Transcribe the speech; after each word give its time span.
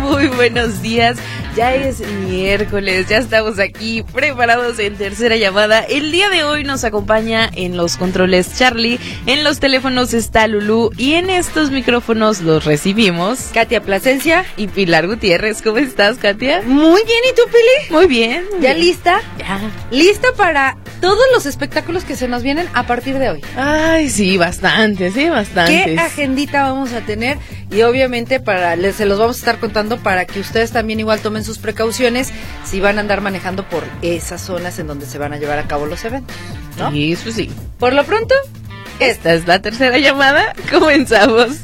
Muy 0.00 0.28
buenos 0.28 0.80
días. 0.80 1.18
Ya 1.54 1.74
es 1.74 2.00
miércoles, 2.00 3.08
ya 3.08 3.18
estamos 3.18 3.58
aquí 3.58 4.02
preparados 4.02 4.78
en 4.78 4.96
tercera 4.96 5.36
llamada. 5.36 5.80
El 5.80 6.12
día 6.12 6.28
de 6.30 6.44
hoy 6.44 6.64
nos 6.64 6.84
acompaña 6.84 7.50
en 7.54 7.76
los 7.76 7.96
controles 7.96 8.58
Charlie, 8.58 8.98
en 9.26 9.44
los 9.44 9.58
teléfonos 9.58 10.12
está 10.14 10.48
Lulu 10.48 10.90
y 10.96 11.14
en 11.14 11.30
estos 11.30 11.70
micrófonos 11.70 12.40
los 12.40 12.64
recibimos 12.64 13.50
Katia 13.54 13.82
Plasencia 13.82 14.44
y 14.56 14.66
Pilar 14.66 15.06
Gutiérrez. 15.06 15.62
¿Cómo 15.62 15.78
estás, 15.78 16.18
Katia? 16.18 16.62
Muy 16.62 17.02
bien, 17.04 17.20
¿y 17.30 17.34
tú, 17.34 17.42
Pili? 17.46 17.94
Muy 17.94 18.06
bien. 18.06 18.44
¿Ya 18.60 18.74
lista? 18.74 19.20
Ya. 19.38 19.60
¿Lista 19.90 20.28
para 20.36 20.76
todos 21.00 21.24
los 21.32 21.46
espectáculos 21.46 22.04
que 22.04 22.16
se 22.16 22.28
nos 22.28 22.42
vienen 22.42 22.68
a 22.74 22.86
partir 22.86 23.18
de 23.18 23.30
hoy? 23.30 23.42
Ay, 23.56 24.10
sí, 24.10 24.36
bastante, 24.36 25.10
sí, 25.10 25.28
bastante. 25.28 25.84
¿Qué 25.84 25.98
agendita 25.98 26.62
vamos 26.62 26.92
a 26.92 27.00
tener? 27.00 27.38
Y 27.70 27.82
obviamente 27.82 28.40
para 28.40 28.76
se 28.92 29.06
los 29.06 29.18
vamos 29.18 29.36
a 29.36 29.38
estar 29.38 29.58
contando 29.58 29.98
para 29.98 30.24
que 30.24 30.40
ustedes 30.40 30.72
también 30.72 31.00
igual 31.00 31.20
tomen 31.20 31.44
sus 31.44 31.58
precauciones 31.58 32.30
si 32.64 32.80
van 32.80 32.98
a 32.98 33.00
andar 33.00 33.20
manejando 33.20 33.68
por 33.68 33.84
esas 34.02 34.40
zonas 34.40 34.78
en 34.78 34.86
donde 34.86 35.06
se 35.06 35.18
van 35.18 35.32
a 35.32 35.38
llevar 35.38 35.58
a 35.58 35.66
cabo 35.66 35.86
los 35.86 36.04
eventos. 36.04 36.36
¿no? 36.78 36.92
Y 36.92 37.12
eso 37.12 37.30
sí. 37.32 37.50
Por 37.78 37.92
lo 37.92 38.04
pronto, 38.04 38.34
esta 39.00 39.34
es 39.34 39.46
la 39.46 39.60
tercera 39.60 39.98
llamada. 39.98 40.54
Comenzamos. 40.70 41.58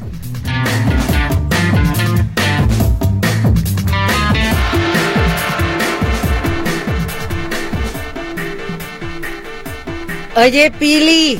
Oye, 10.35 10.71
Pili, 10.71 11.39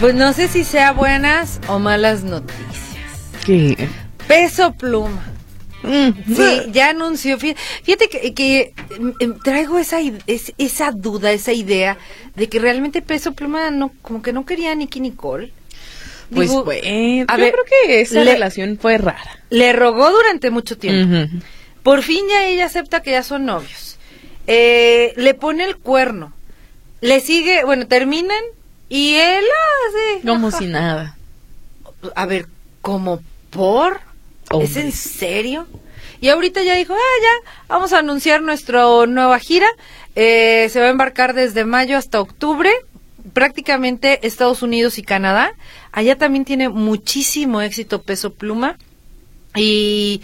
pues 0.00 0.14
no 0.14 0.34
sé 0.34 0.48
si 0.48 0.64
sea 0.64 0.92
buenas 0.92 1.60
o 1.66 1.78
malas 1.78 2.24
noticias. 2.24 2.62
¿Qué? 3.46 3.88
Peso 4.28 4.74
pluma. 4.74 5.34
Mm. 5.82 6.34
Sí, 6.34 6.70
ya 6.70 6.90
anunció. 6.90 7.38
Fíjate 7.38 8.08
que, 8.08 8.74
em, 9.20 9.38
traigo 9.38 9.78
esa, 9.78 9.98
esa 10.26 10.90
duda, 10.92 11.32
esa 11.32 11.52
idea 11.52 11.96
de 12.34 12.48
que 12.50 12.58
realmente 12.58 13.00
Peso 13.00 13.32
Pluma 13.32 13.70
no, 13.70 13.92
como 14.02 14.22
que 14.22 14.32
no 14.32 14.44
quería 14.44 14.72
a 14.72 14.74
Nicky 14.74 15.00
Nicole. 15.00 15.52
Pues 16.30 16.50
bueno, 16.50 17.24
a 17.28 17.38
yo 17.38 17.50
creo 17.52 17.64
que 17.64 18.00
esa 18.00 18.24
relación 18.24 18.78
fue 18.80 18.98
rara. 18.98 19.40
Le 19.50 19.72
rogó 19.72 20.10
durante 20.10 20.50
mucho 20.50 20.76
tiempo. 20.76 21.30
Por 21.82 22.02
fin 22.02 22.24
ya 22.28 22.46
ella 22.46 22.66
acepta 22.66 23.00
que 23.00 23.12
ya 23.12 23.22
son 23.22 23.46
novios. 23.46 23.98
Eh, 24.46 25.14
le 25.16 25.32
pone 25.32 25.64
el 25.64 25.76
cuerno. 25.76 26.33
Le 27.04 27.20
sigue, 27.20 27.64
bueno, 27.64 27.86
terminan 27.86 28.42
y 28.88 29.16
él 29.16 29.44
hace. 29.44 30.26
Como 30.26 30.50
si 30.50 30.64
nada. 30.64 31.18
A 32.14 32.24
ver, 32.24 32.46
¿como 32.80 33.22
por? 33.50 34.00
¿Es 34.58 34.78
en 34.78 34.90
serio? 34.90 35.66
Y 36.22 36.30
ahorita 36.30 36.62
ya 36.62 36.74
dijo, 36.76 36.94
ah, 36.94 37.20
ya, 37.22 37.50
vamos 37.68 37.92
a 37.92 37.98
anunciar 37.98 38.40
nuestra 38.40 38.86
nueva 39.06 39.38
gira. 39.38 39.66
Eh, 40.16 40.70
se 40.70 40.80
va 40.80 40.86
a 40.86 40.90
embarcar 40.90 41.34
desde 41.34 41.66
mayo 41.66 41.98
hasta 41.98 42.22
octubre, 42.22 42.70
prácticamente 43.34 44.26
Estados 44.26 44.62
Unidos 44.62 44.96
y 44.96 45.02
Canadá. 45.02 45.52
Allá 45.92 46.16
también 46.16 46.46
tiene 46.46 46.70
muchísimo 46.70 47.60
éxito 47.60 48.00
Peso 48.00 48.32
Pluma. 48.32 48.78
Y 49.54 50.22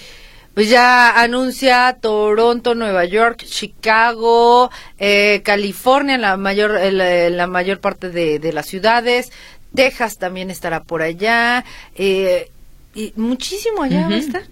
pues 0.54 0.68
ya 0.68 1.20
anuncia 1.20 1.96
Toronto, 2.00 2.74
Nueva 2.74 3.04
York, 3.04 3.44
Chicago, 3.44 4.70
eh, 4.98 5.42
California, 5.44 6.18
la 6.18 6.36
mayor, 6.36 6.78
la 6.92 7.46
mayor 7.46 7.80
parte 7.80 8.10
de, 8.10 8.52
las 8.52 8.66
ciudades. 8.66 9.30
Texas 9.74 10.18
también 10.18 10.50
estará 10.50 10.82
por 10.82 11.02
allá. 11.02 11.64
Eh, 11.94 12.50
y 12.94 13.12
muchísimo 13.16 13.84
allá 13.84 14.08
va 14.08 14.16
a 14.16 14.18
estar. 14.18 14.42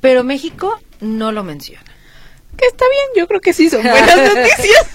Pero 0.00 0.24
México 0.24 0.80
no 1.00 1.32
lo 1.32 1.42
menciona. 1.42 1.84
Que 2.56 2.66
está 2.66 2.84
bien, 2.90 3.22
yo 3.22 3.26
creo 3.26 3.40
que 3.40 3.52
sí 3.52 3.70
son 3.70 3.82
buenas 3.82 4.16
noticias. 4.34 4.88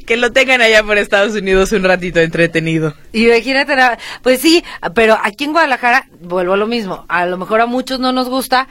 que 0.06 0.16
lo 0.16 0.32
tengan 0.32 0.60
allá 0.60 0.82
por 0.82 0.98
Estados 0.98 1.34
Unidos 1.34 1.72
un 1.72 1.84
ratito 1.84 2.20
entretenido. 2.20 2.94
Y 3.12 3.26
imagínate, 3.26 3.74
pues 4.22 4.40
sí, 4.40 4.64
pero 4.94 5.18
aquí 5.22 5.44
en 5.44 5.52
Guadalajara 5.52 6.08
vuelvo 6.20 6.54
a 6.54 6.56
lo 6.56 6.66
mismo. 6.66 7.04
A 7.08 7.26
lo 7.26 7.38
mejor 7.38 7.60
a 7.60 7.66
muchos 7.66 7.98
no 7.98 8.12
nos 8.12 8.28
gusta, 8.28 8.68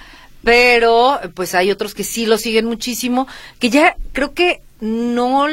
pero 0.47 1.19
pues 1.33 1.53
hay 1.55 1.71
otros 1.71 1.93
que 1.93 2.05
sí 2.05 2.25
lo 2.25 2.37
siguen 2.37 2.67
muchísimo, 2.67 3.27
que 3.59 3.69
ya 3.69 3.97
creo 4.13 4.33
que 4.33 4.61
no, 4.79 5.45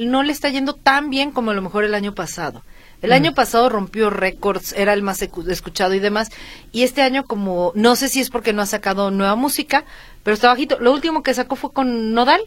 no 0.00 0.22
le 0.24 0.32
está 0.32 0.48
yendo 0.48 0.74
tan 0.74 1.10
bien 1.10 1.30
como 1.30 1.52
a 1.52 1.54
lo 1.54 1.62
mejor 1.62 1.84
el 1.84 1.94
año 1.94 2.12
pasado. 2.12 2.64
El 3.02 3.12
año 3.12 3.34
pasado 3.34 3.68
rompió 3.68 4.10
récords, 4.10 4.72
era 4.72 4.94
el 4.94 5.02
más 5.02 5.22
escuchado 5.22 5.94
y 5.94 6.00
demás. 6.00 6.30
Y 6.72 6.82
este 6.82 7.02
año 7.02 7.22
como, 7.22 7.70
no 7.76 7.94
sé 7.94 8.08
si 8.08 8.18
es 8.18 8.30
porque 8.30 8.52
no 8.52 8.62
ha 8.62 8.66
sacado 8.66 9.12
nueva 9.12 9.36
música, 9.36 9.84
pero 10.24 10.34
está 10.34 10.48
bajito. 10.48 10.76
Lo 10.80 10.92
último 10.92 11.22
que 11.22 11.34
sacó 11.34 11.54
fue 11.54 11.72
con 11.72 12.12
Nodal. 12.12 12.40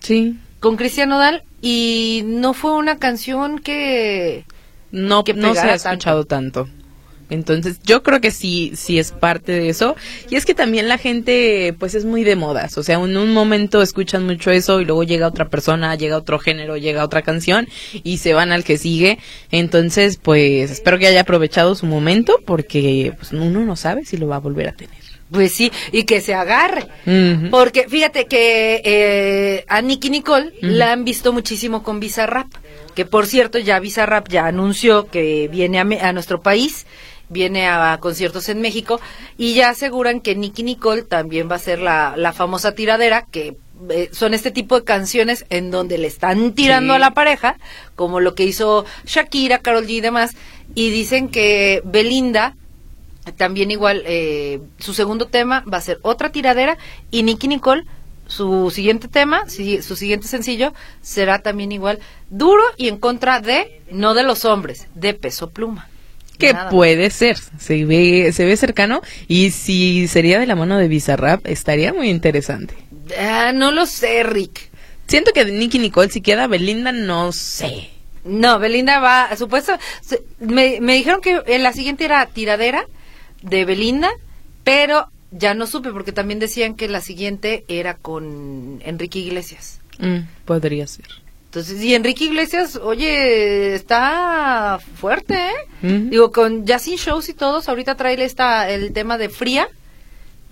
Sí. 0.00 0.38
Con 0.60 0.76
Cristian 0.76 1.10
Nodal. 1.10 1.42
Y 1.60 2.22
no 2.24 2.54
fue 2.54 2.72
una 2.72 2.96
canción 2.96 3.58
que... 3.58 4.46
No, 4.92 5.24
que 5.24 5.34
no 5.34 5.54
se 5.54 5.60
ha 5.60 5.74
escuchado 5.74 6.24
tanto. 6.24 6.70
Entonces, 7.30 7.80
yo 7.84 8.02
creo 8.02 8.20
que 8.20 8.30
sí, 8.30 8.72
sí 8.74 8.98
es 8.98 9.12
parte 9.12 9.52
de 9.52 9.68
eso. 9.68 9.96
Y 10.30 10.36
es 10.36 10.46
que 10.46 10.54
también 10.54 10.88
la 10.88 10.98
gente, 10.98 11.74
pues 11.78 11.94
es 11.94 12.04
muy 12.04 12.24
de 12.24 12.36
modas. 12.36 12.78
O 12.78 12.82
sea, 12.82 12.96
en 12.96 13.16
un 13.16 13.32
momento 13.32 13.82
escuchan 13.82 14.26
mucho 14.26 14.50
eso 14.50 14.80
y 14.80 14.84
luego 14.84 15.04
llega 15.04 15.26
otra 15.26 15.48
persona, 15.48 15.94
llega 15.94 16.16
otro 16.16 16.38
género, 16.38 16.76
llega 16.76 17.04
otra 17.04 17.22
canción 17.22 17.68
y 17.92 18.18
se 18.18 18.34
van 18.34 18.52
al 18.52 18.64
que 18.64 18.78
sigue. 18.78 19.18
Entonces, 19.50 20.18
pues 20.20 20.70
espero 20.70 20.98
que 20.98 21.06
haya 21.06 21.22
aprovechado 21.22 21.74
su 21.74 21.86
momento 21.86 22.40
porque 22.44 23.12
pues, 23.16 23.32
uno 23.32 23.60
no 23.60 23.76
sabe 23.76 24.04
si 24.04 24.16
lo 24.16 24.28
va 24.28 24.36
a 24.36 24.40
volver 24.40 24.68
a 24.68 24.72
tener. 24.72 24.98
Pues 25.30 25.52
sí, 25.52 25.70
y 25.92 26.04
que 26.04 26.20
se 26.20 26.34
agarre. 26.34 26.86
Porque 27.50 27.86
fíjate 27.88 28.26
que 28.26 28.80
eh, 28.84 29.64
a 29.68 29.82
Nicky 29.82 30.08
Nicole 30.08 30.54
la 30.62 30.92
han 30.92 31.04
visto 31.04 31.32
muchísimo 31.32 31.82
con 31.82 32.00
Bizarrap. 32.00 32.46
Que 32.94 33.04
por 33.04 33.26
cierto, 33.26 33.58
ya 33.58 33.78
Bizarrap 33.78 34.28
ya 34.28 34.46
anunció 34.46 35.06
que 35.06 35.48
viene 35.52 35.78
a, 35.78 36.08
a 36.08 36.12
nuestro 36.12 36.40
país 36.40 36.86
viene 37.28 37.66
a, 37.68 37.98
conciertos 38.00 38.48
en 38.48 38.60
México 38.60 39.00
y 39.36 39.54
ya 39.54 39.70
aseguran 39.70 40.20
que 40.20 40.34
Nicky 40.34 40.62
Nicole 40.62 41.02
también 41.02 41.50
va 41.50 41.56
a 41.56 41.60
ser 41.60 41.80
la, 41.80 42.14
la 42.16 42.32
famosa 42.32 42.72
tiradera 42.72 43.26
que 43.30 43.56
eh, 43.90 44.10
son 44.12 44.34
este 44.34 44.50
tipo 44.50 44.78
de 44.78 44.84
canciones 44.84 45.46
en 45.50 45.70
donde 45.70 45.98
le 45.98 46.08
están 46.08 46.52
tirando 46.52 46.94
a 46.94 46.98
la 46.98 47.12
pareja, 47.14 47.58
como 47.94 48.18
lo 48.20 48.34
que 48.34 48.44
hizo 48.44 48.84
Shakira, 49.04 49.58
Carol 49.58 49.86
G 49.86 49.90
y 49.90 50.00
demás, 50.00 50.32
y 50.74 50.90
dicen 50.90 51.28
que 51.28 51.80
Belinda 51.84 52.56
también 53.36 53.70
igual, 53.70 54.02
eh, 54.06 54.60
su 54.78 54.94
segundo 54.94 55.26
tema 55.26 55.62
va 55.72 55.78
a 55.78 55.82
ser 55.82 55.98
otra 56.02 56.30
tiradera 56.30 56.78
y 57.10 57.22
Nicky 57.22 57.46
Nicole 57.46 57.84
su 58.26 58.70
siguiente 58.70 59.08
tema, 59.08 59.44
su 59.48 59.96
siguiente 59.96 60.28
sencillo 60.28 60.74
será 61.00 61.38
también 61.38 61.72
igual 61.72 61.98
duro 62.28 62.62
y 62.76 62.88
en 62.88 62.98
contra 62.98 63.40
de, 63.40 63.80
no 63.90 64.12
de 64.12 64.22
los 64.22 64.44
hombres, 64.44 64.86
de 64.94 65.14
peso 65.14 65.50
pluma. 65.50 65.88
Que 66.38 66.54
puede 66.70 67.10
ser, 67.10 67.36
se 67.58 67.84
ve, 67.84 68.30
se 68.32 68.44
ve 68.44 68.56
cercano 68.56 69.02
y 69.26 69.50
si 69.50 70.06
sería 70.06 70.38
de 70.38 70.46
la 70.46 70.54
mano 70.54 70.78
de 70.78 70.88
Bizarrap 70.88 71.46
estaría 71.46 71.92
muy 71.92 72.08
interesante. 72.08 72.74
Ah, 73.18 73.52
no 73.52 73.72
lo 73.72 73.86
sé, 73.86 74.22
Rick. 74.22 74.70
Siento 75.08 75.32
que 75.32 75.44
Nicky 75.44 75.78
Nicole 75.78 76.10
si 76.10 76.20
queda 76.20 76.46
Belinda 76.46 76.92
no 76.92 77.32
sé. 77.32 77.90
No, 78.24 78.58
Belinda 78.58 79.00
va, 79.00 79.34
supuesto, 79.36 79.76
me, 80.38 80.80
me 80.80 80.94
dijeron 80.94 81.20
que 81.20 81.58
la 81.58 81.72
siguiente 81.72 82.04
era 82.04 82.26
tiradera 82.26 82.86
de 83.42 83.64
Belinda, 83.64 84.10
pero 84.64 85.08
ya 85.30 85.54
no 85.54 85.66
supe 85.66 85.90
porque 85.92 86.12
también 86.12 86.38
decían 86.38 86.74
que 86.74 86.88
la 86.88 87.00
siguiente 87.00 87.64
era 87.68 87.94
con 87.94 88.80
Enrique 88.84 89.18
Iglesias. 89.18 89.80
Mm, 89.98 90.20
podría 90.44 90.86
ser. 90.86 91.06
Entonces, 91.48 91.82
y 91.82 91.94
Enrique 91.94 92.24
Iglesias, 92.24 92.76
oye, 92.76 93.74
está 93.74 94.78
fuerte, 94.96 95.34
¿eh? 95.34 95.54
Digo, 96.10 96.30
con 96.30 96.66
ya 96.66 96.78
sin 96.78 96.96
shows 96.96 97.30
y 97.30 97.32
todos, 97.32 97.70
ahorita 97.70 97.94
trae 97.94 98.22
esta, 98.22 98.68
el 98.68 98.92
tema 98.92 99.16
de 99.16 99.30
Fría 99.30 99.66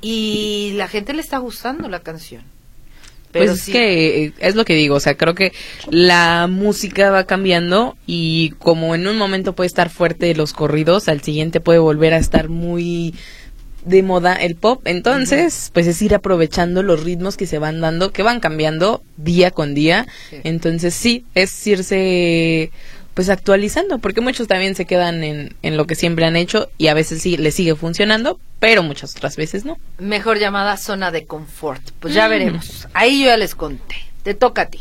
y 0.00 0.72
la 0.76 0.88
gente 0.88 1.12
le 1.12 1.20
está 1.20 1.36
gustando 1.36 1.90
la 1.90 2.00
canción. 2.00 2.44
pues 3.30 3.50
es 3.50 3.66
que 3.66 4.24
eh, 4.24 4.32
es 4.38 4.54
lo 4.54 4.64
que 4.64 4.74
digo, 4.74 4.94
o 4.94 5.00
sea, 5.00 5.18
creo 5.18 5.34
que 5.34 5.52
la 5.90 6.46
música 6.48 7.10
va 7.10 7.24
cambiando 7.24 7.98
y 8.06 8.54
como 8.58 8.94
en 8.94 9.06
un 9.06 9.18
momento 9.18 9.54
puede 9.54 9.66
estar 9.66 9.90
fuerte 9.90 10.34
los 10.34 10.54
corridos, 10.54 11.08
al 11.08 11.20
siguiente 11.20 11.60
puede 11.60 11.78
volver 11.78 12.14
a 12.14 12.18
estar 12.18 12.48
muy 12.48 13.14
de 13.86 14.02
moda 14.02 14.34
el 14.34 14.56
pop. 14.56 14.82
Entonces, 14.84 15.70
pues 15.72 15.86
es 15.86 16.02
ir 16.02 16.14
aprovechando 16.14 16.82
los 16.82 17.02
ritmos 17.02 17.36
que 17.36 17.46
se 17.46 17.58
van 17.58 17.80
dando, 17.80 18.12
que 18.12 18.22
van 18.22 18.40
cambiando 18.40 19.02
día 19.16 19.50
con 19.50 19.74
día. 19.74 20.06
Entonces, 20.44 20.92
sí, 20.92 21.24
es 21.34 21.66
irse 21.66 22.70
pues 23.14 23.30
actualizando, 23.30 23.98
porque 23.98 24.20
muchos 24.20 24.46
también 24.46 24.74
se 24.74 24.84
quedan 24.84 25.24
en, 25.24 25.54
en 25.62 25.78
lo 25.78 25.86
que 25.86 25.94
siempre 25.94 26.26
han 26.26 26.36
hecho 26.36 26.68
y 26.76 26.88
a 26.88 26.94
veces 26.94 27.22
sí 27.22 27.38
les 27.38 27.54
sigue 27.54 27.74
funcionando, 27.74 28.38
pero 28.58 28.82
muchas 28.82 29.16
otras 29.16 29.36
veces 29.36 29.64
no. 29.64 29.78
Mejor 29.98 30.38
llamada 30.38 30.76
zona 30.76 31.10
de 31.10 31.24
confort. 31.24 31.80
Pues 31.98 32.12
ya 32.12 32.26
mm. 32.26 32.30
veremos. 32.30 32.88
Ahí 32.92 33.20
yo 33.20 33.26
ya 33.26 33.38
les 33.38 33.54
conté. 33.54 33.96
Te 34.22 34.34
toca 34.34 34.62
a 34.62 34.66
ti. 34.66 34.80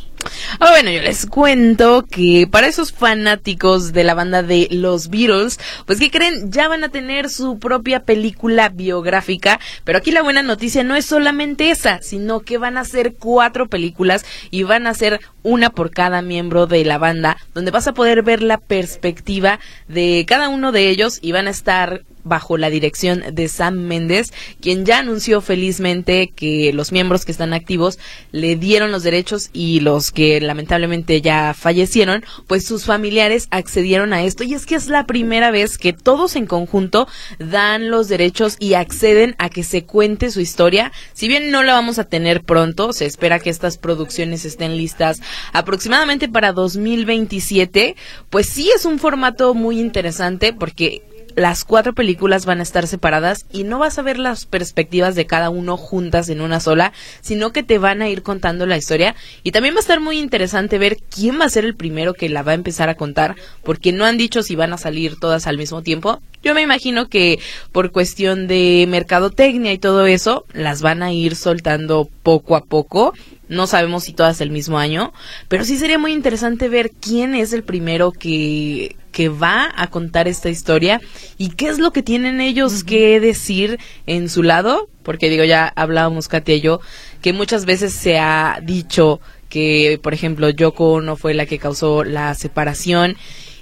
Ah, 0.60 0.72
bueno, 0.72 0.90
yo 0.90 1.02
les 1.02 1.26
cuento 1.26 2.06
que 2.10 2.48
para 2.50 2.68
esos 2.68 2.92
fanáticos 2.92 3.94
de 3.94 4.04
la 4.04 4.14
banda 4.14 4.44
de 4.44 4.68
los 4.72 5.10
Beatles, 5.10 5.60
pues 5.86 6.00
que 6.00 6.12
creen, 6.12 6.52
ya 6.52 6.68
van 6.68 6.84
a 6.84 6.90
tener 6.90 7.30
su 7.30 7.60
propia 7.60 8.04
película 8.04 8.70
biográfica, 8.70 9.60
pero 9.84 9.98
aquí 9.98 10.12
la 10.12 10.24
buena 10.24 10.44
noticia 10.44 10.84
no 10.84 10.96
es 10.96 11.06
solamente 11.06 11.72
esa, 11.72 12.02
sino 12.02 12.42
que 12.42 12.58
van 12.58 12.78
a 12.78 12.86
ser 12.86 13.16
cuatro 13.16 13.68
películas 13.68 14.26
y 14.52 14.64
van 14.64 14.88
a 14.88 14.94
ser 14.94 15.20
una 15.44 15.70
por 15.70 15.92
cada 15.92 16.22
miembro 16.22 16.68
de 16.68 16.84
la 16.86 16.98
banda, 16.98 17.38
donde 17.54 17.72
vas 17.72 17.88
a 17.88 17.94
poder 17.94 18.24
ver 18.24 18.42
la 18.42 18.58
perspectiva 18.58 19.60
de 19.88 20.26
cada 20.28 20.50
uno 20.50 20.72
de 20.72 20.90
ellos 20.90 21.20
y 21.22 21.32
van 21.32 21.48
a 21.48 21.52
estar 21.52 22.04
bajo 22.26 22.58
la 22.58 22.70
dirección 22.70 23.24
de 23.32 23.48
Sam 23.48 23.76
Méndez, 23.76 24.34
quien 24.60 24.86
ya 24.86 25.00
anunció 25.00 25.40
felizmente 25.42 26.34
que 26.36 26.74
los 26.74 26.92
miembros 26.92 27.24
que 27.24 27.32
están 27.32 27.54
activos 27.54 28.00
le 28.32 28.56
dieron 28.56 28.92
los 28.92 29.04
derechos 29.04 29.50
y 29.54 29.80
los 29.80 30.12
que 30.16 30.42
lamentablemente 30.42 31.22
ya 31.22 31.54
fallecieron, 31.54 32.26
pues 32.48 32.66
sus 32.66 32.86
familiares 32.86 33.48
accedieron 33.52 34.14
a 34.14 34.24
esto 34.24 34.44
y 34.44 34.56
es 34.56 34.66
que 34.66 34.74
es 34.74 34.88
la 34.88 35.06
primera 35.06 35.52
vez 35.52 35.78
que 35.78 35.94
todos 35.94 36.36
en 36.36 36.48
conjunto 36.48 37.08
dan 37.38 37.92
los 37.92 38.08
derechos 38.08 38.56
y 38.60 38.74
acceden 38.74 39.36
a 39.38 39.50
que 39.50 39.64
se 39.64 39.84
cuente 39.84 40.32
su 40.32 40.40
historia. 40.40 40.92
Si 41.14 41.28
bien 41.28 41.52
no 41.52 41.62
la 41.62 41.74
vamos 41.74 42.00
a 42.00 42.06
tener 42.06 42.42
pronto, 42.42 42.94
se 42.94 43.06
espera 43.06 43.40
que 43.40 43.52
estas 43.52 43.78
producciones 43.78 44.46
estén 44.46 44.78
listas 44.78 45.22
aproximadamente 45.54 46.28
para 46.28 46.54
2027, 46.54 47.96
pues 48.32 48.48
sí 48.48 48.72
es 48.76 48.86
un 48.86 48.98
formato 48.98 49.54
muy 49.54 49.80
interesante 49.80 50.54
porque 50.54 51.04
las 51.36 51.66
cuatro 51.66 51.94
películas 51.94 52.46
van 52.46 52.60
a 52.60 52.64
estar 52.64 52.88
separadas 52.88 53.46
y 53.52 53.64
no 53.64 53.80
vas 53.80 54.00
a 54.00 54.02
ver 54.02 54.18
las 54.18 54.46
perspectivas 54.46 55.16
de 55.16 55.26
cada 55.26 55.50
uno 55.50 55.78
juntas 55.78 56.30
en 56.30 56.42
una 56.42 56.60
sola, 56.60 56.94
sino 57.22 57.52
que 57.52 57.64
te 57.64 57.78
van 57.78 58.02
a 58.02 58.10
ir 58.10 58.24
contando 58.24 58.66
la 58.66 58.78
historia 58.78 59.16
y 59.44 59.52
también 59.52 59.76
va 59.76 59.80
a 59.80 59.82
estar 59.82 60.00
muy 60.00 60.20
interesante 60.20 60.78
ver 60.78 60.98
quién 61.10 61.40
va 61.40 61.46
a 61.46 61.50
ser 61.50 61.66
el 61.66 61.76
primero 61.76 62.14
que 62.14 62.30
la 62.30 62.44
va 62.44 62.52
a 62.52 62.56
empezar 62.56 62.90
a 62.90 62.96
contar, 62.96 63.36
porque 63.64 63.92
no 63.92 64.06
han 64.06 64.18
dicho 64.18 64.44
si 64.44 64.56
van 64.56 64.74
a 64.74 64.78
salir 64.78 65.20
todas 65.20 65.48
al 65.48 65.58
mismo 65.58 65.82
tiempo. 65.82 66.22
Yo 66.44 66.54
me 66.54 66.62
imagino 66.62 67.10
que 67.10 67.40
por 67.72 67.92
cuestión 67.92 68.48
de 68.48 68.86
mercadotecnia 68.88 69.74
y 69.74 69.80
todo 69.80 70.06
eso, 70.06 70.46
las 70.54 70.82
van 70.82 71.02
a 71.02 71.12
ir 71.12 71.36
soltando 71.36 72.08
poco 72.24 72.56
a 72.56 72.64
poco 72.64 73.14
no 73.48 73.68
sabemos 73.68 74.04
si 74.06 74.14
todas 74.14 74.42
el 74.42 74.52
mismo 74.52 74.78
año, 74.78 75.14
pero 75.48 75.66
sí 75.66 75.78
sería 75.78 75.98
muy 75.98 76.14
interesante 76.14 76.70
ver 76.70 76.92
quién 76.92 77.36
es 77.36 77.54
el 77.54 77.64
primero 77.64 78.12
que 78.12 78.96
que 79.16 79.30
va 79.30 79.72
a 79.78 79.88
contar 79.88 80.28
esta 80.28 80.50
historia 80.50 81.00
y 81.38 81.52
qué 81.52 81.70
es 81.70 81.80
lo 81.80 81.92
que 81.92 82.04
tienen 82.04 82.42
ellos 82.42 82.84
que 82.84 83.22
decir 83.22 83.80
en 84.08 84.28
su 84.28 84.44
lado, 84.44 84.90
porque 85.04 85.30
digo, 85.30 85.46
ya 85.46 85.72
hablábamos 85.74 86.28
Katia 86.28 86.56
y 86.56 86.60
yo, 86.60 86.82
que 87.22 87.32
muchas 87.32 87.66
veces 87.66 87.94
se 87.94 88.20
ha 88.20 88.60
dicho 88.62 89.22
que, 89.48 90.02
por 90.04 90.14
ejemplo, 90.14 90.50
Yoko 90.50 91.00
no 91.00 91.16
fue 91.16 91.34
la 91.34 91.46
que 91.46 91.60
causó 91.60 92.04
la 92.04 92.34
separación 92.34 93.16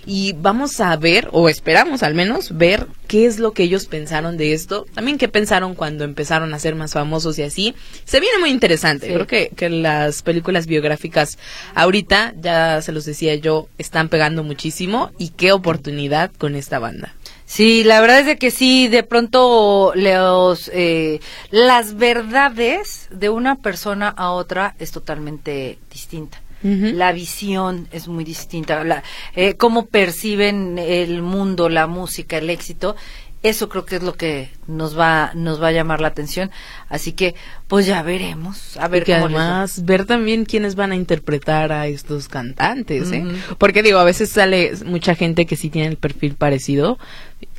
y 0.05 0.33
vamos 0.33 0.79
a 0.79 0.95
ver, 0.97 1.29
o 1.31 1.50
esperamos 1.50 2.03
al 2.03 2.13
menos, 2.13 2.57
ver 2.57 2.88
qué 3.07 3.25
es 3.25 3.39
lo 3.39 3.53
que 3.53 3.63
ellos 3.63 3.85
pensaron 3.85 4.38
de 4.38 4.53
esto, 4.53 4.85
también 4.94 5.17
qué 5.17 5.27
pensaron 5.27 5.75
cuando 5.75 6.03
empezaron 6.03 6.53
a 6.53 6.59
ser 6.59 6.75
más 6.75 6.94
famosos 6.94 7.38
y 7.39 7.44
así. 7.44 7.75
Se 8.05 8.19
viene 8.19 8.39
muy 8.39 8.50
interesante, 8.50 9.07
creo 9.07 9.27
que, 9.27 9.51
que 9.55 9.69
las 9.69 10.21
películas 10.21 10.67
biográficas 10.67 11.38
ahorita, 11.75 12.33
ya 12.39 12.81
se 12.81 12.91
los 12.91 13.05
decía 13.05 13.35
yo, 13.35 13.67
están 13.77 14.09
pegando 14.09 14.44
muchísimo 14.44 15.11
y 15.17 15.29
qué 15.29 15.51
oportunidad 15.51 16.31
con 16.38 16.55
esta 16.55 16.79
banda. 16.79 17.13
Sí, 17.45 17.83
la 17.83 18.01
verdad 18.01 18.21
es 18.21 18.25
de 18.25 18.38
que 18.38 18.51
sí, 18.51 18.88
de 18.88 19.03
pronto 19.03 19.91
los, 19.95 20.71
eh, 20.73 21.19
las 21.51 21.95
verdades 21.95 23.07
de 23.11 23.29
una 23.29 23.57
persona 23.57 24.09
a 24.09 24.31
otra 24.31 24.75
es 24.79 24.91
totalmente 24.91 25.77
distinta 25.91 26.43
la 26.63 27.12
visión 27.12 27.88
es 27.92 28.07
muy 28.07 28.24
distinta, 28.24 28.83
la, 28.83 29.04
eh, 29.36 29.56
cómo 29.56 29.86
perciben 29.86 30.77
el 30.77 31.21
mundo, 31.21 31.69
la 31.69 31.88
música, 31.88 32.38
el 32.38 32.50
éxito. 32.50 32.95
Eso 33.42 33.68
creo 33.68 33.83
que 33.83 33.98
es 33.98 34.04
lo 34.04 34.13
que 34.13 34.50
nos 34.68 34.98
va 34.98 35.31
nos 35.36 35.62
va 35.62 35.68
a 35.68 35.71
llamar 35.74 36.00
la 36.00 36.07
atención, 36.07 36.50
así 36.88 37.12
que 37.12 37.36
pues 37.68 37.86
ya 37.86 38.01
veremos, 38.01 38.77
a 38.77 38.88
ver 38.88 39.01
y 39.01 39.06
que 39.07 39.15
además 39.15 39.83
ver 39.83 40.06
también 40.06 40.45
quiénes 40.45 40.75
van 40.75 40.94
a 40.94 40.95
interpretar 40.95 41.74
a 41.74 41.88
estos 41.88 42.30
cantantes, 42.30 43.12
¿eh? 43.12 43.25
Porque 43.57 43.83
digo, 43.83 44.00
a 44.00 44.06
veces 44.06 44.30
sale 44.30 44.71
mucha 44.86 45.13
gente 45.13 45.45
que 45.45 45.57
sí 45.57 45.69
tiene 45.69 45.89
el 45.89 45.98
perfil 45.98 46.36
parecido, 46.36 46.98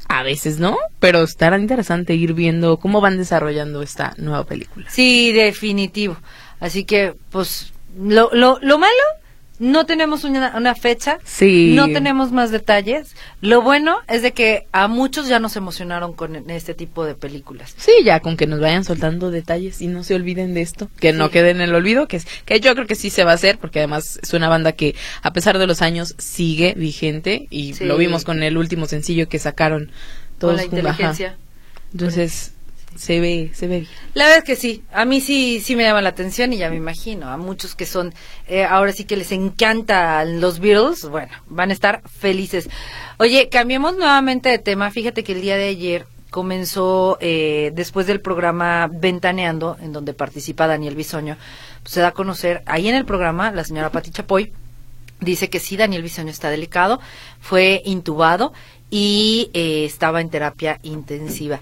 a 0.09 0.23
veces 0.23 0.59
no, 0.59 0.79
pero 1.01 1.23
estará 1.23 1.59
interesante 1.59 2.15
ir 2.15 2.33
viendo 2.33 2.79
cómo 2.79 3.03
van 3.03 3.19
desarrollando 3.19 3.83
esta 3.83 4.15
nueva 4.17 4.45
película. 4.45 4.87
Sí, 4.89 5.33
definitivo. 5.33 6.17
Así 6.61 6.85
que, 6.85 7.15
pues, 7.31 7.74
lo, 7.97 8.31
lo, 8.33 8.59
lo 8.61 8.79
malo, 8.79 8.93
no 9.59 9.87
tenemos 9.87 10.25
una, 10.25 10.55
una 10.57 10.75
fecha, 10.75 11.19
sí. 11.25 11.73
no 11.77 11.87
tenemos 11.87 12.33
más 12.33 12.51
detalles. 12.51 13.15
Lo 13.41 13.63
bueno 13.63 13.99
es 14.09 14.23
de 14.23 14.33
que 14.33 14.67
a 14.73 14.89
muchos 14.89 15.29
ya 15.29 15.39
nos 15.39 15.57
emocionaron 15.57 16.13
con 16.13 16.51
este 16.51 16.75
tipo 16.75 17.05
de 17.05 17.15
películas. 17.15 17.75
Sí, 17.77 17.93
ya 18.05 18.21
con 18.21 18.37
que 18.37 18.47
nos 18.47 18.61
vayan 18.61 18.85
soltando 18.85 19.31
detalles 19.31 19.81
y 19.81 19.87
no 19.87 20.03
se 20.03 20.15
olviden 20.15 20.55
de 20.55 20.63
esto, 20.63 20.91
que 20.99 21.13
no 21.13 21.31
quede 21.31 21.51
en 21.51 21.61
el 21.61 21.75
olvido, 21.75 22.09
que, 22.09 22.17
es, 22.17 22.27
que 22.45 22.61
yo 22.61 22.75
creo 22.75 22.87
que 22.87 22.97
sí 22.97 23.11
se 23.11 23.25
va 23.25 23.31
a 23.31 23.35
hacer, 23.35 23.59
porque 23.59 23.79
además 23.79 24.19
es 24.23 24.33
una 24.35 24.49
banda 24.49 24.73
que 24.73 24.97
a 25.23 25.33
pesar 25.33 25.59
de 25.59 25.67
los 25.67 25.83
años 25.83 26.15
sigue 26.19 26.75
vigente 26.77 27.47
y 27.51 27.75
lo 27.85 27.97
vimos 27.97 28.25
con 28.25 28.43
el 28.43 28.57
último 28.57 28.87
sencillo 28.87 29.29
que 29.29 29.39
sacaron 29.39 29.93
todos 30.39 30.55
con 30.55 30.57
la 30.57 30.65
inteligencia. 30.65 31.37
Entonces, 31.93 32.54
se 32.97 33.21
ve, 33.21 33.51
se 33.55 33.67
ve. 33.67 33.87
La 34.15 34.25
verdad 34.25 34.39
es 34.39 34.45
que 34.45 34.57
sí, 34.57 34.83
a 34.93 35.05
mí 35.05 35.21
sí, 35.21 35.61
sí 35.61 35.77
me 35.77 35.83
llama 35.83 36.03
la 36.03 36.11
atención 36.11 36.53
y 36.53 36.59
ya 36.59 36.71
me 36.71 36.77
imagino, 36.77 37.29
a 37.29 37.37
muchos 37.37 37.75
que 37.75 37.87
son, 37.87 38.15
eh, 38.49 38.65
ahora 38.65 38.93
sí 38.93 39.05
que 39.05 39.17
les 39.17 39.33
encantan 39.33 40.41
los 40.41 40.61
Beatles, 40.61 41.05
bueno, 41.09 41.33
van 41.47 41.71
a 41.71 41.73
estar 41.73 42.03
felices. 42.09 42.69
Oye, 43.19 43.49
cambiemos 43.49 43.97
nuevamente 43.97 44.49
de 44.49 44.59
tema, 44.59 44.91
fíjate 44.91 45.25
que 45.25 45.33
el 45.33 45.41
día 45.41 45.57
de 45.57 45.69
ayer 45.69 46.07
comenzó, 46.31 47.17
eh, 47.21 47.71
después 47.75 48.07
del 48.07 48.21
programa 48.21 48.89
Ventaneando, 48.93 49.77
en 49.81 49.93
donde 49.93 50.15
participa 50.15 50.67
Daniel 50.67 50.97
Bisoño, 50.97 51.37
pues, 51.83 51.95
se 51.95 52.01
da 52.01 52.09
a 52.09 52.13
conocer, 52.13 52.63
ahí 52.67 52.89
en 52.89 52.97
el 52.97 53.05
programa, 53.05 53.53
la 53.53 53.65
señora 53.65 53.91
Pati 53.91 54.11
Chapoy, 54.11 54.53
dice 55.21 55.49
que 55.49 55.61
sí, 55.61 55.77
Daniel 55.77 56.03
Bisoño 56.03 56.31
está 56.31 56.51
delicado, 56.51 57.01
fue 57.41 57.83
intubado 57.85 58.53
y 58.91 59.51
eh, 59.55 59.85
estaba 59.85 60.21
en 60.21 60.31
terapia 60.31 60.79
intensiva 60.83 61.61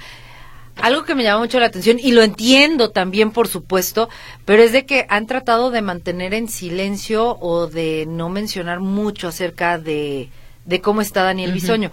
algo 0.82 1.04
que 1.04 1.14
me 1.14 1.22
llama 1.22 1.42
mucho 1.42 1.60
la 1.60 1.66
atención 1.66 1.98
y 2.00 2.10
lo 2.10 2.22
entiendo 2.22 2.90
también, 2.90 3.30
por 3.30 3.46
supuesto, 3.46 4.08
pero 4.44 4.64
es 4.64 4.72
de 4.72 4.84
que 4.84 5.06
han 5.08 5.26
tratado 5.26 5.70
de 5.70 5.80
mantener 5.80 6.34
en 6.34 6.48
silencio 6.48 7.38
o 7.40 7.68
de 7.68 8.04
no 8.08 8.28
mencionar 8.28 8.80
mucho 8.80 9.28
acerca 9.28 9.78
de, 9.78 10.28
de 10.64 10.80
cómo 10.80 11.00
está 11.00 11.22
Daniel 11.22 11.52
Bisoño. 11.52 11.92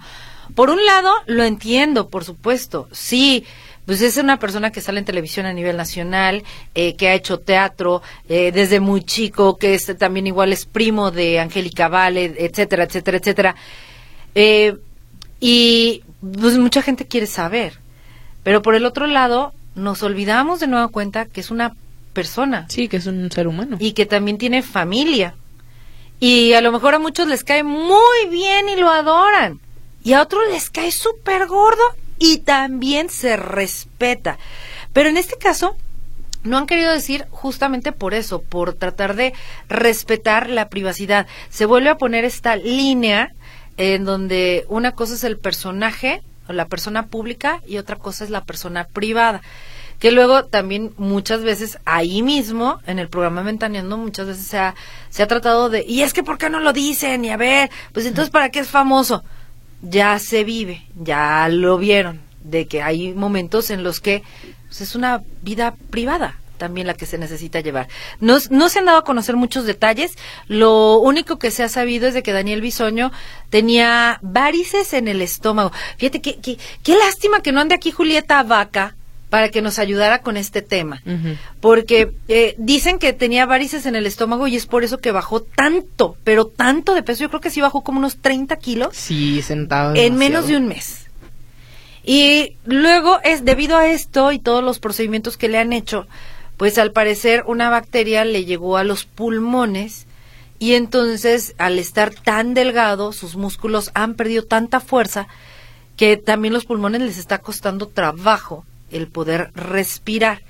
Por 0.56 0.70
un 0.70 0.84
lado, 0.84 1.12
lo 1.26 1.44
entiendo, 1.44 2.08
por 2.08 2.24
supuesto, 2.24 2.88
sí. 2.90 3.44
Pues 3.86 4.02
es 4.02 4.16
una 4.18 4.38
persona 4.38 4.70
que 4.70 4.80
sale 4.80 4.98
en 4.98 5.04
televisión 5.04 5.46
a 5.46 5.52
nivel 5.52 5.76
nacional, 5.76 6.42
eh, 6.74 6.96
que 6.96 7.08
ha 7.08 7.14
hecho 7.14 7.38
teatro 7.38 8.02
eh, 8.28 8.52
desde 8.52 8.78
muy 8.78 9.02
chico, 9.02 9.56
que 9.56 9.74
es, 9.74 9.96
también 9.98 10.26
igual 10.26 10.52
es 10.52 10.66
primo 10.66 11.10
de 11.10 11.40
Angélica 11.40 11.88
Vale, 11.88 12.34
etcétera, 12.38 12.84
etcétera, 12.84 13.18
etcétera. 13.18 13.56
Eh, 14.34 14.76
y 15.40 16.02
pues 16.20 16.58
mucha 16.58 16.82
gente 16.82 17.06
quiere 17.06 17.26
saber. 17.26 17.79
Pero 18.42 18.62
por 18.62 18.74
el 18.74 18.86
otro 18.86 19.06
lado, 19.06 19.52
nos 19.74 20.02
olvidamos 20.02 20.60
de 20.60 20.66
nueva 20.66 20.88
cuenta 20.88 21.26
que 21.26 21.40
es 21.40 21.50
una 21.50 21.74
persona. 22.12 22.66
Sí, 22.68 22.88
que 22.88 22.96
es 22.96 23.06
un 23.06 23.30
ser 23.30 23.46
humano. 23.46 23.76
Y 23.80 23.92
que 23.92 24.06
también 24.06 24.38
tiene 24.38 24.62
familia. 24.62 25.34
Y 26.18 26.52
a 26.52 26.60
lo 26.60 26.72
mejor 26.72 26.94
a 26.94 26.98
muchos 26.98 27.26
les 27.28 27.44
cae 27.44 27.62
muy 27.62 28.28
bien 28.30 28.68
y 28.68 28.76
lo 28.76 28.90
adoran. 28.90 29.60
Y 30.02 30.12
a 30.12 30.22
otros 30.22 30.42
les 30.50 30.70
cae 30.70 30.92
súper 30.92 31.46
gordo 31.46 31.82
y 32.18 32.38
también 32.38 33.08
se 33.08 33.36
respeta. 33.36 34.38
Pero 34.92 35.08
en 35.08 35.16
este 35.16 35.36
caso, 35.36 35.76
no 36.42 36.58
han 36.58 36.66
querido 36.66 36.92
decir 36.92 37.26
justamente 37.30 37.92
por 37.92 38.14
eso, 38.14 38.42
por 38.42 38.74
tratar 38.74 39.14
de 39.14 39.32
respetar 39.68 40.48
la 40.48 40.68
privacidad. 40.68 41.26
Se 41.48 41.66
vuelve 41.66 41.90
a 41.90 41.98
poner 41.98 42.24
esta 42.24 42.56
línea 42.56 43.32
en 43.76 44.04
donde 44.04 44.66
una 44.68 44.92
cosa 44.92 45.14
es 45.14 45.24
el 45.24 45.38
personaje 45.38 46.22
la 46.52 46.66
persona 46.66 47.06
pública 47.06 47.60
y 47.66 47.78
otra 47.78 47.96
cosa 47.96 48.24
es 48.24 48.30
la 48.30 48.44
persona 48.44 48.84
privada. 48.84 49.42
que 49.98 50.12
luego 50.12 50.46
también 50.46 50.94
muchas 50.96 51.42
veces 51.42 51.78
ahí 51.84 52.22
mismo, 52.22 52.80
en 52.86 52.98
el 52.98 53.08
programa 53.08 53.42
Ventaneando, 53.42 53.98
muchas 53.98 54.26
veces 54.28 54.46
se 54.46 54.58
ha, 54.58 54.74
se 55.10 55.22
ha 55.22 55.26
tratado 55.26 55.68
de, 55.68 55.84
y 55.86 56.00
es 56.00 56.14
que 56.14 56.22
¿por 56.22 56.38
qué 56.38 56.48
no 56.48 56.58
lo 56.60 56.72
dicen? 56.72 57.22
Y 57.24 57.30
a 57.30 57.36
ver, 57.36 57.70
pues 57.92 58.06
entonces 58.06 58.30
¿para 58.30 58.48
qué 58.48 58.60
es 58.60 58.68
famoso? 58.68 59.22
Ya 59.82 60.18
se 60.18 60.42
vive, 60.44 60.86
ya 60.96 61.48
lo 61.50 61.76
vieron, 61.76 62.20
de 62.42 62.66
que 62.66 62.82
hay 62.82 63.12
momentos 63.12 63.70
en 63.70 63.82
los 63.82 64.00
que 64.00 64.22
pues, 64.68 64.80
es 64.80 64.94
una 64.94 65.22
vida 65.42 65.74
privada 65.90 66.40
también 66.60 66.86
la 66.86 66.94
que 66.94 67.06
se 67.06 67.16
necesita 67.16 67.60
llevar. 67.60 67.88
No, 68.20 68.36
no 68.50 68.68
se 68.68 68.78
han 68.78 68.84
dado 68.84 68.98
a 68.98 69.04
conocer 69.04 69.34
muchos 69.34 69.64
detalles. 69.64 70.12
Lo 70.46 70.98
único 70.98 71.38
que 71.38 71.50
se 71.50 71.64
ha 71.64 71.70
sabido 71.70 72.06
es 72.06 72.12
de 72.12 72.22
que 72.22 72.34
Daniel 72.34 72.60
Bisoño 72.60 73.10
tenía 73.48 74.20
varices 74.22 74.92
en 74.92 75.08
el 75.08 75.22
estómago. 75.22 75.72
Fíjate 75.96 76.20
que, 76.20 76.38
qué 76.82 76.98
lástima 76.98 77.40
que 77.40 77.50
no 77.50 77.60
ande 77.60 77.74
aquí 77.74 77.90
Julieta 77.90 78.42
Vaca 78.42 78.94
para 79.30 79.48
que 79.48 79.62
nos 79.62 79.78
ayudara 79.78 80.20
con 80.20 80.36
este 80.36 80.60
tema. 80.60 81.02
Porque 81.60 82.12
eh, 82.28 82.54
dicen 82.58 82.98
que 82.98 83.14
tenía 83.14 83.46
varices 83.46 83.86
en 83.86 83.96
el 83.96 84.04
estómago 84.04 84.46
y 84.46 84.56
es 84.56 84.66
por 84.66 84.84
eso 84.84 84.98
que 84.98 85.12
bajó 85.12 85.40
tanto, 85.40 86.16
pero 86.24 86.46
tanto 86.46 86.94
de 86.94 87.02
peso. 87.02 87.22
Yo 87.22 87.30
creo 87.30 87.40
que 87.40 87.50
sí 87.50 87.62
bajó 87.62 87.82
como 87.82 88.00
unos 88.00 88.18
30 88.18 88.54
kilos. 88.56 88.94
Sí, 88.94 89.40
sentado. 89.40 89.94
En 89.94 90.16
menos 90.16 90.46
de 90.46 90.58
un 90.58 90.68
mes. 90.68 91.06
Y 92.04 92.56
luego 92.64 93.20
es 93.22 93.44
debido 93.44 93.76
a 93.76 93.86
esto 93.86 94.32
y 94.32 94.38
todos 94.38 94.64
los 94.64 94.78
procedimientos 94.78 95.36
que 95.36 95.48
le 95.48 95.58
han 95.58 95.72
hecho, 95.72 96.06
pues 96.60 96.76
al 96.76 96.92
parecer 96.92 97.44
una 97.46 97.70
bacteria 97.70 98.22
le 98.26 98.44
llegó 98.44 98.76
a 98.76 98.84
los 98.84 99.06
pulmones 99.06 100.06
y 100.58 100.74
entonces 100.74 101.54
al 101.56 101.78
estar 101.78 102.12
tan 102.12 102.52
delgado, 102.52 103.14
sus 103.14 103.34
músculos 103.34 103.90
han 103.94 104.12
perdido 104.12 104.42
tanta 104.42 104.78
fuerza 104.80 105.26
que 105.96 106.18
también 106.18 106.52
los 106.52 106.66
pulmones 106.66 107.00
les 107.00 107.16
está 107.16 107.38
costando 107.38 107.88
trabajo 107.88 108.66
el 108.90 109.08
poder 109.08 109.52
respirar. 109.54 110.42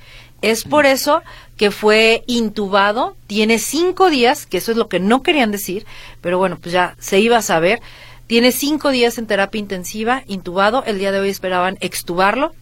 Es 0.42 0.64
por 0.64 0.84
eso 0.84 1.22
que 1.56 1.70
fue 1.70 2.24
intubado, 2.26 3.16
tiene 3.28 3.60
cinco 3.60 4.10
días, 4.10 4.46
que 4.46 4.58
eso 4.58 4.72
es 4.72 4.76
lo 4.76 4.88
que 4.88 4.98
no 4.98 5.22
querían 5.22 5.52
decir, 5.52 5.86
pero 6.20 6.38
bueno, 6.38 6.58
pues 6.60 6.72
ya 6.72 6.96
se 6.98 7.20
iba 7.20 7.36
a 7.36 7.42
saber. 7.42 7.80
Tiene 8.26 8.50
cinco 8.50 8.90
días 8.90 9.16
en 9.16 9.28
terapia 9.28 9.60
intensiva, 9.60 10.24
intubado. 10.26 10.82
El 10.86 10.98
día 10.98 11.12
de 11.12 11.20
hoy 11.20 11.30
esperaban 11.30 11.78
extubarlo 11.80 12.52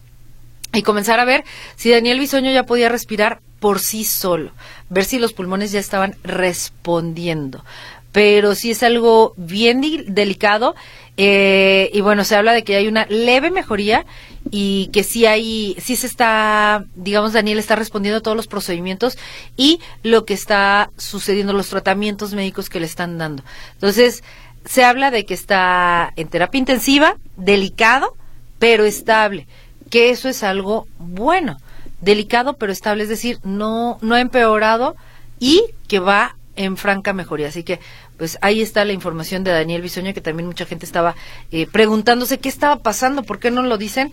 y 0.73 0.81
comenzar 0.83 1.19
a 1.19 1.25
ver 1.25 1.43
si 1.75 1.91
Daniel 1.91 2.19
Bisoño 2.19 2.51
ya 2.51 2.65
podía 2.65 2.89
respirar 2.89 3.41
por 3.59 3.79
sí 3.79 4.03
solo, 4.03 4.51
ver 4.89 5.05
si 5.05 5.19
los 5.19 5.33
pulmones 5.33 5.71
ya 5.71 5.79
estaban 5.79 6.15
respondiendo. 6.23 7.63
Pero 8.11 8.55
sí 8.55 8.71
es 8.71 8.81
algo 8.81 9.33
bien 9.37 9.81
delicado 10.07 10.75
eh, 11.17 11.91
y 11.93 12.01
bueno, 12.01 12.23
se 12.23 12.35
habla 12.35 12.53
de 12.53 12.63
que 12.63 12.75
hay 12.75 12.87
una 12.87 13.05
leve 13.07 13.51
mejoría 13.51 14.05
y 14.51 14.87
que 14.93 15.03
sí 15.03 15.25
hay, 15.25 15.75
sí 15.79 15.95
se 15.95 16.07
está, 16.07 16.85
digamos, 16.95 17.33
Daniel 17.33 17.59
está 17.59 17.75
respondiendo 17.75 18.19
a 18.19 18.21
todos 18.21 18.37
los 18.37 18.47
procedimientos 18.47 19.17
y 19.57 19.79
lo 20.01 20.25
que 20.25 20.33
está 20.33 20.91
sucediendo, 20.97 21.53
los 21.53 21.69
tratamientos 21.69 22.33
médicos 22.33 22.69
que 22.69 22.79
le 22.79 22.85
están 22.85 23.17
dando. 23.17 23.43
Entonces, 23.73 24.23
se 24.65 24.83
habla 24.83 25.11
de 25.11 25.25
que 25.25 25.33
está 25.33 26.13
en 26.15 26.29
terapia 26.29 26.59
intensiva, 26.59 27.17
delicado, 27.35 28.15
pero 28.57 28.85
estable, 28.85 29.47
que 29.89 30.09
eso 30.09 30.29
es 30.29 30.43
algo 30.43 30.87
bueno, 30.97 31.57
delicado 32.01 32.53
pero 32.53 32.71
estable, 32.71 33.03
es 33.03 33.09
decir, 33.09 33.39
no, 33.43 33.97
no 34.01 34.15
ha 34.15 34.21
empeorado 34.21 34.95
y 35.39 35.63
que 35.87 35.99
va 35.99 36.35
en 36.55 36.75
franca 36.77 37.13
mejoría. 37.13 37.47
Así 37.47 37.63
que, 37.63 37.79
pues 38.17 38.37
ahí 38.41 38.61
está 38.61 38.83
la 38.83 38.93
información 38.93 39.43
de 39.43 39.51
Daniel 39.51 39.81
Bisoño, 39.81 40.13
que 40.13 40.21
también 40.21 40.47
mucha 40.47 40.65
gente 40.65 40.85
estaba 40.85 41.15
eh, 41.51 41.67
preguntándose 41.71 42.37
qué 42.37 42.49
estaba 42.49 42.77
pasando, 42.77 43.23
por 43.23 43.39
qué 43.39 43.49
no 43.49 43.63
lo 43.63 43.77
dicen. 43.77 44.11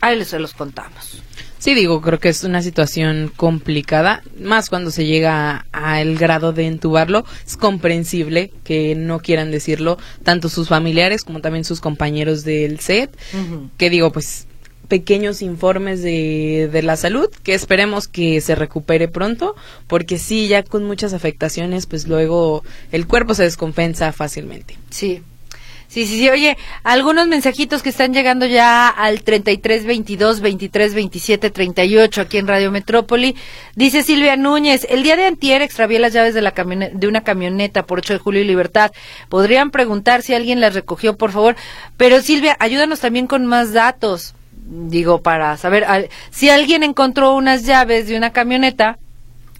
Ahí 0.00 0.18
les 0.18 0.28
se 0.28 0.38
los 0.38 0.54
contamos. 0.54 1.22
Sí, 1.58 1.74
digo, 1.74 2.00
creo 2.00 2.18
que 2.18 2.28
es 2.28 2.42
una 2.42 2.60
situación 2.60 3.30
complicada, 3.36 4.24
más 4.40 4.68
cuando 4.68 4.90
se 4.90 5.06
llega 5.06 5.66
al 5.70 6.16
grado 6.16 6.52
de 6.52 6.66
entubarlo. 6.66 7.24
Es 7.46 7.56
comprensible 7.56 8.50
que 8.64 8.96
no 8.96 9.20
quieran 9.20 9.52
decirlo, 9.52 9.96
tanto 10.24 10.48
sus 10.48 10.68
familiares 10.68 11.22
como 11.22 11.40
también 11.40 11.64
sus 11.64 11.80
compañeros 11.80 12.42
del 12.42 12.80
set, 12.80 13.16
que 13.76 13.90
digo, 13.90 14.10
pues 14.10 14.48
pequeños 14.88 15.42
informes 15.42 16.02
de, 16.02 16.68
de 16.72 16.82
la 16.82 16.96
salud 16.96 17.30
que 17.42 17.54
esperemos 17.54 18.08
que 18.08 18.40
se 18.40 18.54
recupere 18.54 19.08
pronto 19.08 19.54
porque 19.86 20.18
sí 20.18 20.48
ya 20.48 20.62
con 20.62 20.84
muchas 20.84 21.14
afectaciones 21.14 21.86
pues 21.86 22.06
luego 22.06 22.62
el 22.90 23.06
cuerpo 23.06 23.34
se 23.34 23.44
descompensa 23.44 24.12
fácilmente 24.12 24.76
sí 24.90 25.22
Sí, 25.92 26.06
sí, 26.06 26.16
sí. 26.16 26.30
Oye, 26.30 26.56
algunos 26.84 27.28
mensajitos 27.28 27.82
que 27.82 27.90
están 27.90 28.14
llegando 28.14 28.46
ya 28.46 28.88
al 28.88 29.22
33 29.22 29.84
22 29.84 30.40
23 30.40 30.94
27 30.94 31.50
38 31.50 32.20
aquí 32.22 32.38
en 32.38 32.46
Radio 32.48 32.70
Metrópoli. 32.70 33.36
Dice 33.76 34.02
Silvia 34.02 34.36
Núñez, 34.36 34.86
el 34.88 35.02
día 35.02 35.16
de 35.16 35.26
antier 35.26 35.60
extravié 35.60 35.98
las 35.98 36.14
llaves 36.14 36.32
de, 36.32 36.40
la 36.40 36.54
de 36.94 37.06
una 37.06 37.24
camioneta 37.24 37.84
por 37.84 37.98
8 37.98 38.14
de 38.14 38.18
julio 38.20 38.40
y 38.40 38.46
Libertad. 38.46 38.90
Podrían 39.28 39.70
preguntar 39.70 40.22
si 40.22 40.32
alguien 40.32 40.62
las 40.62 40.72
recogió, 40.72 41.18
por 41.18 41.30
favor. 41.30 41.56
Pero 41.98 42.22
Silvia, 42.22 42.56
ayúdanos 42.58 43.00
también 43.00 43.26
con 43.26 43.44
más 43.44 43.74
datos. 43.74 44.34
Digo, 44.64 45.22
para 45.22 45.56
saber 45.56 46.08
si 46.30 46.48
alguien 46.48 46.82
encontró 46.82 47.34
unas 47.34 47.64
llaves 47.64 48.06
de 48.06 48.16
una 48.16 48.32
camioneta 48.32 48.98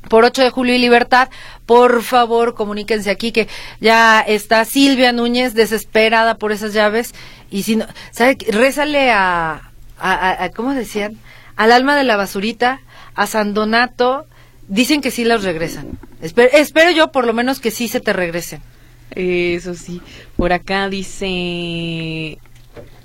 por 0.08 0.24
8 0.24 0.42
de 0.42 0.50
julio 0.50 0.74
y 0.74 0.78
Libertad, 0.78 1.28
por 1.66 2.02
favor 2.02 2.54
comuníquense 2.54 3.10
aquí 3.10 3.32
que 3.32 3.48
ya 3.80 4.20
está 4.20 4.64
Silvia 4.64 5.12
Núñez 5.12 5.54
desesperada 5.54 6.36
por 6.36 6.52
esas 6.52 6.72
llaves 6.72 7.14
y 7.50 7.64
si 7.64 7.76
no, 7.76 7.86
¿sabe? 8.10 8.38
Rézale 8.48 9.10
a, 9.10 9.70
a, 9.98 10.50
¿cómo 10.54 10.72
decían? 10.72 11.18
Al 11.56 11.72
alma 11.72 11.96
de 11.96 12.04
la 12.04 12.16
basurita, 12.16 12.80
a 13.14 13.26
San 13.26 13.54
Donato, 13.54 14.26
dicen 14.68 15.02
que 15.02 15.10
sí 15.10 15.24
los 15.24 15.44
regresan. 15.44 15.98
Espero 16.20 16.90
yo 16.92 17.12
por 17.12 17.26
lo 17.26 17.34
menos 17.34 17.60
que 17.60 17.70
sí 17.70 17.88
se 17.88 18.00
te 18.00 18.12
regresen. 18.12 18.62
Eso 19.10 19.74
sí, 19.74 20.00
por 20.36 20.52
acá 20.52 20.88
dice 20.88 22.38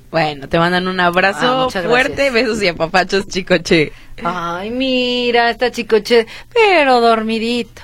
bueno, 0.10 0.48
te 0.48 0.58
mandan 0.58 0.88
un 0.88 1.00
abrazo 1.02 1.70
ah, 1.74 1.82
fuerte, 1.82 2.32
besos 2.32 2.62
y 2.64 2.68
apapachos, 2.70 3.28
chicoche. 3.28 3.92
Ay, 4.24 4.72
mira, 4.72 5.50
está 5.50 5.70
chicoche, 5.70 6.26
pero 6.54 7.02
dormidito. 7.02 7.82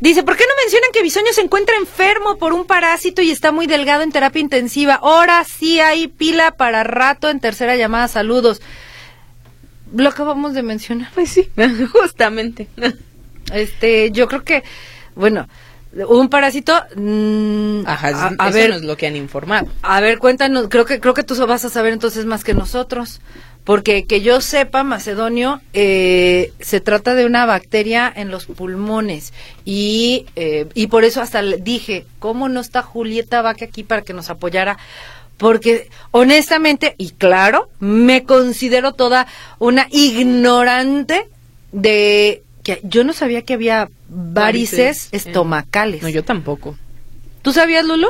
Dice, 0.00 0.24
¿por 0.24 0.36
qué 0.36 0.42
no 0.42 0.54
mencionan 0.60 0.90
que 0.92 1.02
Bisoño 1.02 1.32
se 1.32 1.40
encuentra 1.40 1.76
enfermo 1.76 2.36
por 2.36 2.52
un 2.52 2.66
parásito 2.66 3.22
y 3.22 3.30
está 3.30 3.52
muy 3.52 3.68
delgado 3.68 4.02
en 4.02 4.10
terapia 4.10 4.40
intensiva? 4.40 4.94
Ahora 4.94 5.44
sí 5.44 5.78
hay 5.78 6.08
pila 6.08 6.50
para 6.50 6.82
rato 6.82 7.30
en 7.30 7.38
tercera 7.38 7.76
llamada. 7.76 8.08
Saludos. 8.08 8.60
Lo 9.94 10.08
acabamos 10.08 10.54
de 10.54 10.64
mencionar. 10.64 11.10
Pues 11.14 11.30
sí, 11.30 11.48
justamente. 11.92 12.66
Este, 13.52 14.10
yo 14.10 14.26
creo 14.26 14.42
que, 14.42 14.64
bueno, 15.14 15.48
un 16.08 16.28
parásito 16.28 16.72
mm, 16.96 17.86
Ajá, 17.86 18.34
a, 18.38 18.48
eso 18.48 18.54
ver, 18.56 18.70
no 18.70 18.76
es 18.76 18.82
lo 18.82 18.96
que 18.96 19.06
han 19.06 19.16
informado. 19.16 19.68
a 19.82 20.00
ver 20.00 20.18
cuéntanos 20.18 20.68
creo 20.68 20.84
que 20.84 21.00
creo 21.00 21.14
que 21.14 21.22
tú 21.22 21.34
vas 21.46 21.64
a 21.64 21.70
saber 21.70 21.92
entonces 21.92 22.24
más 22.24 22.44
que 22.44 22.54
nosotros 22.54 23.20
porque 23.64 24.06
que 24.06 24.22
yo 24.22 24.40
sepa 24.40 24.82
macedonio 24.82 25.60
eh, 25.72 26.52
se 26.60 26.80
trata 26.80 27.14
de 27.14 27.26
una 27.26 27.46
bacteria 27.46 28.12
en 28.14 28.30
los 28.30 28.46
pulmones 28.46 29.32
y 29.64 30.26
eh, 30.34 30.66
y 30.74 30.86
por 30.88 31.04
eso 31.04 31.20
hasta 31.20 31.42
le 31.42 31.58
dije 31.58 32.06
cómo 32.18 32.48
no 32.48 32.60
está 32.60 32.82
Julieta 32.82 33.42
Vaca 33.42 33.66
aquí 33.66 33.82
para 33.82 34.02
que 34.02 34.14
nos 34.14 34.30
apoyara 34.30 34.78
porque 35.36 35.88
honestamente 36.10 36.94
y 36.98 37.10
claro 37.10 37.68
me 37.80 38.24
considero 38.24 38.92
toda 38.92 39.26
una 39.58 39.86
ignorante 39.90 41.28
de 41.72 42.41
que 42.62 42.80
yo 42.82 43.04
no 43.04 43.12
sabía 43.12 43.42
que 43.42 43.54
había 43.54 43.88
varices, 44.08 45.08
estomacales. 45.12 46.02
No, 46.02 46.08
yo 46.08 46.24
tampoco. 46.24 46.76
¿Tú 47.42 47.52
sabías, 47.52 47.84
Lulu? 47.84 48.08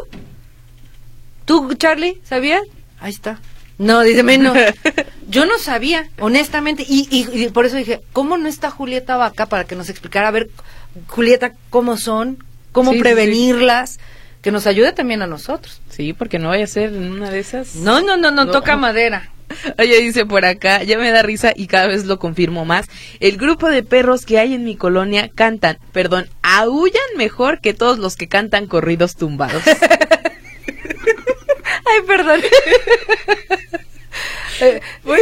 ¿Tú, 1.44 1.75
Charlie, 1.75 2.21
sabías? 2.25 2.62
Ahí 3.00 3.12
está. 3.12 3.40
No, 3.78 4.02
dígame 4.02 4.38
no. 4.38 4.54
Yo 5.28 5.47
no 5.47 5.59
sabía, 5.59 6.11
honestamente, 6.21 6.85
y, 6.87 7.09
y, 7.11 7.49
por 7.49 7.64
eso 7.64 7.76
dije, 7.76 8.02
¿cómo 8.12 8.37
no 8.37 8.49
está 8.49 8.71
Julieta 8.71 9.16
Vaca 9.16 9.47
para 9.47 9.64
que 9.64 9.75
nos 9.75 9.88
explicara, 9.88 10.28
a 10.28 10.30
ver, 10.30 10.50
Julieta, 11.06 11.54
cómo 11.71 11.97
son, 11.97 12.44
cómo 12.71 12.92
prevenirlas, 12.92 13.99
que 14.42 14.50
nos 14.50 14.66
ayude 14.66 14.92
también 14.92 15.22
a 15.22 15.26
nosotros? 15.26 15.80
Sí, 15.88 16.12
porque 16.12 16.38
no 16.38 16.49
vaya 16.49 16.64
a 16.64 16.68
ser 16.68 16.92
una 16.92 17.30
de 17.30 17.38
esas. 17.38 17.76
No, 17.76 18.02
no, 18.02 18.16
no, 18.16 18.30
no, 18.30 18.50
toca 18.50 18.76
madera. 18.76 19.30
Oye, 19.78 20.00
dice 20.00 20.26
por 20.26 20.44
acá, 20.44 20.82
ya 20.82 20.99
me 20.99 21.11
da 21.11 21.22
risa 21.22 21.52
y 21.54 21.66
cada 21.66 21.87
vez 21.87 22.04
lo 22.04 22.18
confirmo 22.18 22.64
más. 22.64 22.87
El 23.20 23.37
grupo 23.37 23.68
de 23.68 23.82
perros 23.82 24.26
que 24.26 24.38
hay 24.38 24.54
en 24.54 24.64
mi 24.64 24.76
colonia 24.76 25.30
cantan, 25.34 25.78
perdón, 25.92 26.28
aullan 26.42 27.02
mejor 27.16 27.61
que 27.61 27.75
todos 27.75 27.99
los 27.99 28.16
que 28.16 28.28
cantan 28.28 28.66
corridos 28.66 29.16
tumbados. 29.16 29.62
Ay, 31.84 32.00
perdón. 32.06 32.40
Pues, 35.02 35.21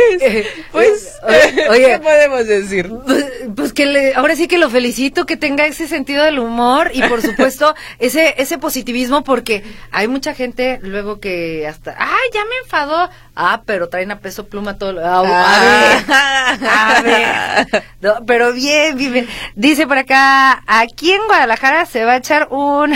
pues, 0.73 1.19
oye, 1.71 1.87
¿qué 1.87 1.99
podemos 1.99 2.47
decir? 2.47 2.91
Pues, 3.07 3.25
pues, 3.57 3.73
que 3.73 3.87
le, 3.87 4.15
ahora 4.15 4.37
sí 4.37 4.47
que 4.49 4.59
lo 4.59 4.71
felicito 4.71 5.27
que 5.27 5.37
tenga 5.37 5.67
ese 5.67 5.89
sentido 5.89 6.25
del 6.25 6.39
humor 6.39 6.91
y 6.95 7.03
por 7.03 7.23
supuesto 7.23 7.75
ese 7.99 8.35
ese 8.39 8.59
positivismo 8.59 9.25
porque 9.25 9.63
hay 9.91 10.09
mucha 10.09 10.35
gente 10.35 10.79
luego 10.83 11.21
que 11.21 11.67
hasta, 11.67 11.97
ay, 11.99 12.31
ya 12.33 12.45
me 12.45 12.57
enfadó, 12.63 13.11
Ah, 13.43 13.63
pero 13.65 13.89
traen 13.89 14.11
a 14.11 14.19
peso 14.19 14.45
pluma 14.45 14.77
todo. 14.77 15.01
Ah, 15.03 15.23
a 16.99 17.01
ver, 17.01 17.25
a 17.73 17.75
ver. 18.03 18.25
pero 18.27 18.53
bien, 18.53 18.99
bien. 18.99 19.27
Dice 19.55 19.87
por 19.87 19.97
acá, 19.97 20.63
aquí 20.67 21.13
en 21.13 21.27
Guadalajara 21.27 21.87
se 21.87 22.05
va 22.05 22.13
a 22.13 22.17
echar 22.19 22.49
un, 22.51 22.93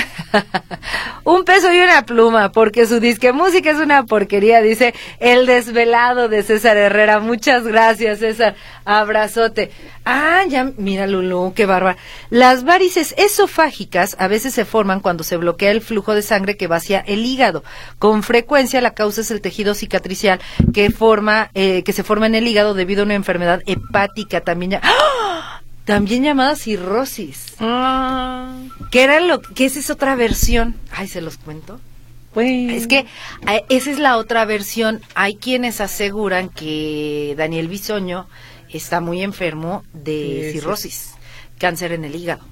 un 1.24 1.44
peso 1.44 1.72
y 1.72 1.80
una 1.80 2.04
pluma, 2.04 2.52
porque 2.52 2.86
su 2.86 3.00
disque 3.00 3.32
música 3.32 3.70
es 3.70 3.78
una 3.78 4.04
porquería, 4.04 4.60
dice 4.60 4.94
el 5.18 5.46
desvelado 5.46 6.28
de 6.28 6.42
César 6.42 6.76
Herrera. 6.76 7.20
Muchas 7.20 7.64
gracias, 7.64 8.18
César. 8.18 8.54
Abrazote. 8.84 9.70
Ah, 10.04 10.42
ya, 10.46 10.72
mira, 10.76 11.06
Lulu, 11.06 11.54
qué 11.56 11.64
bárbara. 11.64 11.96
Las 12.28 12.64
varices 12.64 13.14
esofágicas 13.16 14.14
a 14.18 14.28
veces 14.28 14.52
se 14.52 14.66
forman 14.66 15.00
cuando 15.00 15.24
se 15.24 15.38
bloquea 15.38 15.70
el 15.70 15.80
flujo 15.80 16.14
de 16.14 16.20
sangre 16.20 16.58
que 16.58 16.66
vacía 16.66 17.02
el 17.06 17.24
hígado. 17.24 17.64
Con 17.98 18.22
frecuencia 18.22 18.82
la 18.82 18.92
causa 18.92 19.22
es 19.22 19.30
el 19.30 19.40
tejido 19.40 19.74
cicatricial 19.74 20.33
que 20.72 20.90
forma, 20.90 21.50
eh, 21.54 21.82
que 21.82 21.92
se 21.92 22.02
forma 22.02 22.26
en 22.26 22.34
el 22.34 22.46
hígado 22.46 22.74
debido 22.74 23.02
a 23.02 23.04
una 23.04 23.14
enfermedad 23.14 23.62
hepática 23.66 24.40
también 24.40 24.72
ya 24.72 24.80
¡Ah! 24.82 25.60
también 25.84 26.22
llamada 26.22 26.56
cirrosis. 26.56 27.54
Ah. 27.60 28.56
¿Qué 28.90 29.02
era 29.02 29.20
lo 29.20 29.42
que 29.42 29.66
esa 29.66 29.78
es 29.78 29.90
otra 29.90 30.14
versión? 30.16 30.76
Ay, 30.90 31.08
se 31.08 31.20
los 31.20 31.36
cuento. 31.36 31.80
Pues... 32.32 32.72
Es 32.72 32.86
que 32.86 33.06
eh, 33.48 33.64
esa 33.68 33.90
es 33.90 33.98
la 33.98 34.16
otra 34.16 34.44
versión. 34.44 35.02
Hay 35.14 35.36
quienes 35.36 35.80
aseguran 35.80 36.48
que 36.48 37.34
Daniel 37.36 37.68
Bisoño 37.68 38.26
está 38.72 39.00
muy 39.00 39.22
enfermo 39.22 39.84
de 39.92 40.50
cirrosis, 40.52 41.14
cáncer 41.58 41.92
en 41.92 42.04
el 42.04 42.16
hígado. 42.16 42.42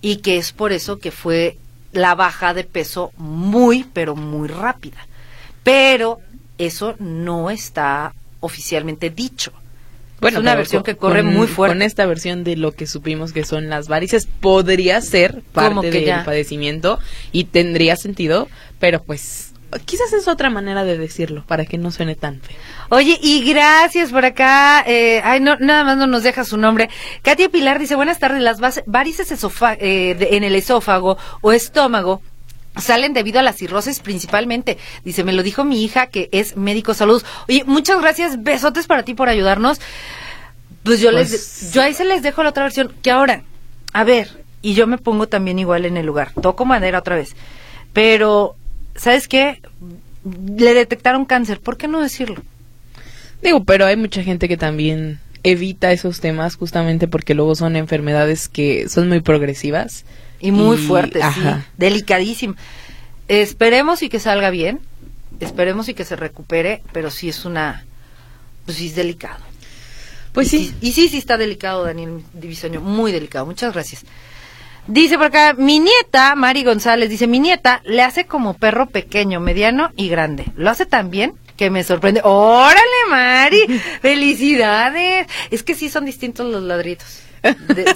Y 0.00 0.16
que 0.18 0.36
es 0.36 0.52
por 0.52 0.72
eso 0.72 0.98
que 0.98 1.10
fue 1.10 1.58
la 1.92 2.14
baja 2.14 2.54
de 2.54 2.64
peso 2.64 3.12
muy, 3.16 3.84
pero 3.92 4.14
muy 4.14 4.46
rápida. 4.46 5.06
Pero 5.64 6.20
eso 6.58 6.96
no 6.98 7.50
está 7.50 8.12
oficialmente 8.40 9.10
dicho. 9.10 9.52
Bueno, 10.20 10.38
es 10.38 10.42
una 10.42 10.56
versión 10.56 10.82
que 10.82 10.96
corre 10.96 11.22
muy 11.22 11.46
fuerte. 11.46 11.76
Con 11.76 11.82
esta 11.82 12.04
versión 12.06 12.42
de 12.42 12.56
lo 12.56 12.72
que 12.72 12.86
supimos 12.86 13.32
que 13.32 13.44
son 13.44 13.68
las 13.68 13.86
varices, 13.86 14.26
podría 14.26 15.00
ser 15.00 15.42
parte 15.52 15.90
del 15.90 16.24
padecimiento 16.24 16.98
y 17.30 17.44
tendría 17.44 17.94
sentido, 17.96 18.48
pero 18.80 19.02
pues 19.02 19.52
quizás 19.84 20.12
es 20.12 20.26
otra 20.28 20.50
manera 20.50 20.84
de 20.84 20.98
decirlo 20.98 21.44
para 21.46 21.66
que 21.66 21.78
no 21.78 21.90
suene 21.90 22.16
tan 22.16 22.40
feo. 22.40 22.56
Oye, 22.90 23.18
y 23.22 23.44
gracias 23.44 24.10
por 24.10 24.24
acá. 24.24 24.82
Eh, 24.86 25.20
ay, 25.22 25.40
no, 25.40 25.56
nada 25.56 25.84
más 25.84 25.98
no 25.98 26.06
nos 26.06 26.22
deja 26.22 26.44
su 26.44 26.56
nombre. 26.56 26.88
Katia 27.22 27.48
Pilar 27.48 27.78
dice, 27.78 27.94
buenas 27.94 28.18
tardes, 28.18 28.42
las 28.42 28.58
varices 28.86 29.30
eh, 29.78 30.28
en 30.30 30.42
el 30.42 30.54
esófago 30.54 31.18
o 31.42 31.52
estómago 31.52 32.22
salen 32.80 33.12
debido 33.12 33.40
a 33.40 33.42
la 33.42 33.52
cirrosis 33.52 34.00
principalmente. 34.00 34.78
Dice, 35.04 35.24
me 35.24 35.32
lo 35.32 35.42
dijo 35.42 35.64
mi 35.64 35.84
hija 35.84 36.06
que 36.06 36.28
es 36.32 36.56
médico 36.56 36.94
salud. 36.94 37.22
Oye, 37.48 37.64
muchas 37.66 38.00
gracias, 38.00 38.42
besotes 38.42 38.86
para 38.86 39.02
ti 39.02 39.14
por 39.14 39.28
ayudarnos. 39.28 39.80
Pues 40.82 41.00
yo 41.00 41.10
les, 41.10 41.28
pues 41.28 41.72
yo 41.72 41.82
ahí 41.82 41.92
se 41.92 42.04
les 42.04 42.22
dejo 42.22 42.42
la 42.42 42.50
otra 42.50 42.62
versión, 42.62 42.94
que 43.02 43.10
ahora, 43.10 43.42
a 43.92 44.04
ver, 44.04 44.42
y 44.62 44.74
yo 44.74 44.86
me 44.86 44.96
pongo 44.96 45.28
también 45.28 45.58
igual 45.58 45.84
en 45.84 45.96
el 45.96 46.06
lugar, 46.06 46.32
toco 46.40 46.64
madera 46.64 47.00
otra 47.00 47.16
vez, 47.16 47.34
pero, 47.92 48.56
¿sabes 48.94 49.28
qué? 49.28 49.60
Le 50.56 50.74
detectaron 50.74 51.24
cáncer, 51.26 51.60
¿por 51.60 51.76
qué 51.76 51.88
no 51.88 52.00
decirlo? 52.00 52.42
Digo, 53.42 53.64
pero 53.64 53.86
hay 53.86 53.96
mucha 53.96 54.22
gente 54.22 54.48
que 54.48 54.56
también 54.56 55.20
evita 55.42 55.92
esos 55.92 56.20
temas 56.20 56.56
justamente 56.56 57.06
porque 57.06 57.34
luego 57.34 57.54
son 57.54 57.76
enfermedades 57.76 58.48
que 58.48 58.88
son 58.88 59.08
muy 59.08 59.20
progresivas 59.20 60.04
y 60.40 60.52
muy 60.52 60.76
fuerte, 60.76 61.20
sí. 61.34 61.40
Delicadísimo. 61.76 62.54
Esperemos 63.28 64.02
y 64.02 64.08
que 64.08 64.20
salga 64.20 64.50
bien. 64.50 64.80
Esperemos 65.40 65.88
y 65.88 65.94
que 65.94 66.04
se 66.04 66.16
recupere, 66.16 66.82
pero 66.92 67.10
sí 67.10 67.28
es 67.28 67.44
una. 67.44 67.84
Pues 68.64 68.78
sí 68.78 68.88
es 68.88 68.94
delicado. 68.94 69.44
Pues 70.32 70.48
sí. 70.48 70.74
Y 70.80 70.92
sí, 70.92 71.08
sí 71.08 71.18
está 71.18 71.36
delicado, 71.36 71.84
Daniel 71.84 72.22
Divisoño. 72.32 72.80
Muy 72.80 73.12
delicado. 73.12 73.46
Muchas 73.46 73.72
gracias. 73.72 74.04
Dice 74.86 75.16
por 75.16 75.26
acá, 75.26 75.54
mi 75.54 75.80
nieta, 75.80 76.34
Mari 76.34 76.64
González, 76.64 77.10
dice, 77.10 77.26
mi 77.26 77.40
nieta 77.40 77.82
le 77.84 78.02
hace 78.02 78.24
como 78.24 78.54
perro 78.54 78.86
pequeño, 78.86 79.38
mediano 79.38 79.90
y 79.96 80.08
grande. 80.08 80.46
Lo 80.56 80.70
hace 80.70 80.86
tan 80.86 81.10
bien 81.10 81.34
que 81.56 81.68
me 81.68 81.84
sorprende. 81.84 82.22
¡Órale, 82.24 82.80
Mari! 83.10 83.66
¡Felicidades! 84.00 85.26
Es 85.50 85.62
que 85.62 85.74
sí 85.74 85.90
son 85.90 86.06
distintos 86.06 86.50
los 86.50 86.62
ladritos 86.62 87.27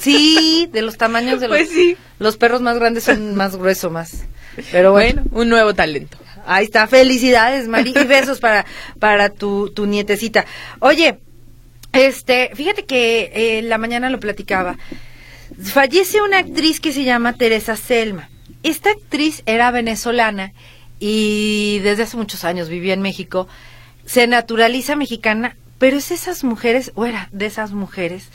sí, 0.00 0.68
de 0.72 0.82
los 0.82 0.96
tamaños 0.96 1.40
de 1.40 1.48
los. 1.48 1.58
Pues 1.58 1.70
sí. 1.70 1.96
Los 2.18 2.36
perros 2.36 2.60
más 2.60 2.78
grandes 2.78 3.04
son 3.04 3.34
más 3.34 3.56
gruesos, 3.56 3.90
más. 3.90 4.24
Pero 4.70 4.92
bueno, 4.92 5.22
un 5.30 5.48
nuevo 5.48 5.74
talento. 5.74 6.18
Ahí 6.46 6.64
está, 6.64 6.86
felicidades, 6.86 7.68
Mari, 7.68 7.94
y 7.96 8.04
besos 8.04 8.40
para, 8.40 8.66
para 8.98 9.30
tu, 9.30 9.70
tu 9.70 9.86
nietecita. 9.86 10.44
Oye, 10.80 11.18
este, 11.92 12.50
fíjate 12.54 12.84
que 12.84 13.30
eh, 13.34 13.62
la 13.62 13.78
mañana 13.78 14.10
lo 14.10 14.18
platicaba. 14.18 14.76
Fallece 15.62 16.20
una 16.22 16.38
actriz 16.38 16.80
que 16.80 16.92
se 16.92 17.04
llama 17.04 17.34
Teresa 17.34 17.76
Selma. 17.76 18.30
Esta 18.62 18.90
actriz 18.90 19.42
era 19.46 19.70
venezolana 19.70 20.52
y 20.98 21.80
desde 21.82 22.04
hace 22.04 22.16
muchos 22.16 22.44
años 22.44 22.68
vivía 22.68 22.94
en 22.94 23.02
México. 23.02 23.48
Se 24.06 24.26
naturaliza 24.26 24.96
mexicana, 24.96 25.56
pero 25.78 25.98
es 25.98 26.10
esas 26.10 26.44
mujeres, 26.44 26.92
o 26.94 27.06
era 27.06 27.28
de 27.32 27.46
esas 27.46 27.72
mujeres, 27.72 28.28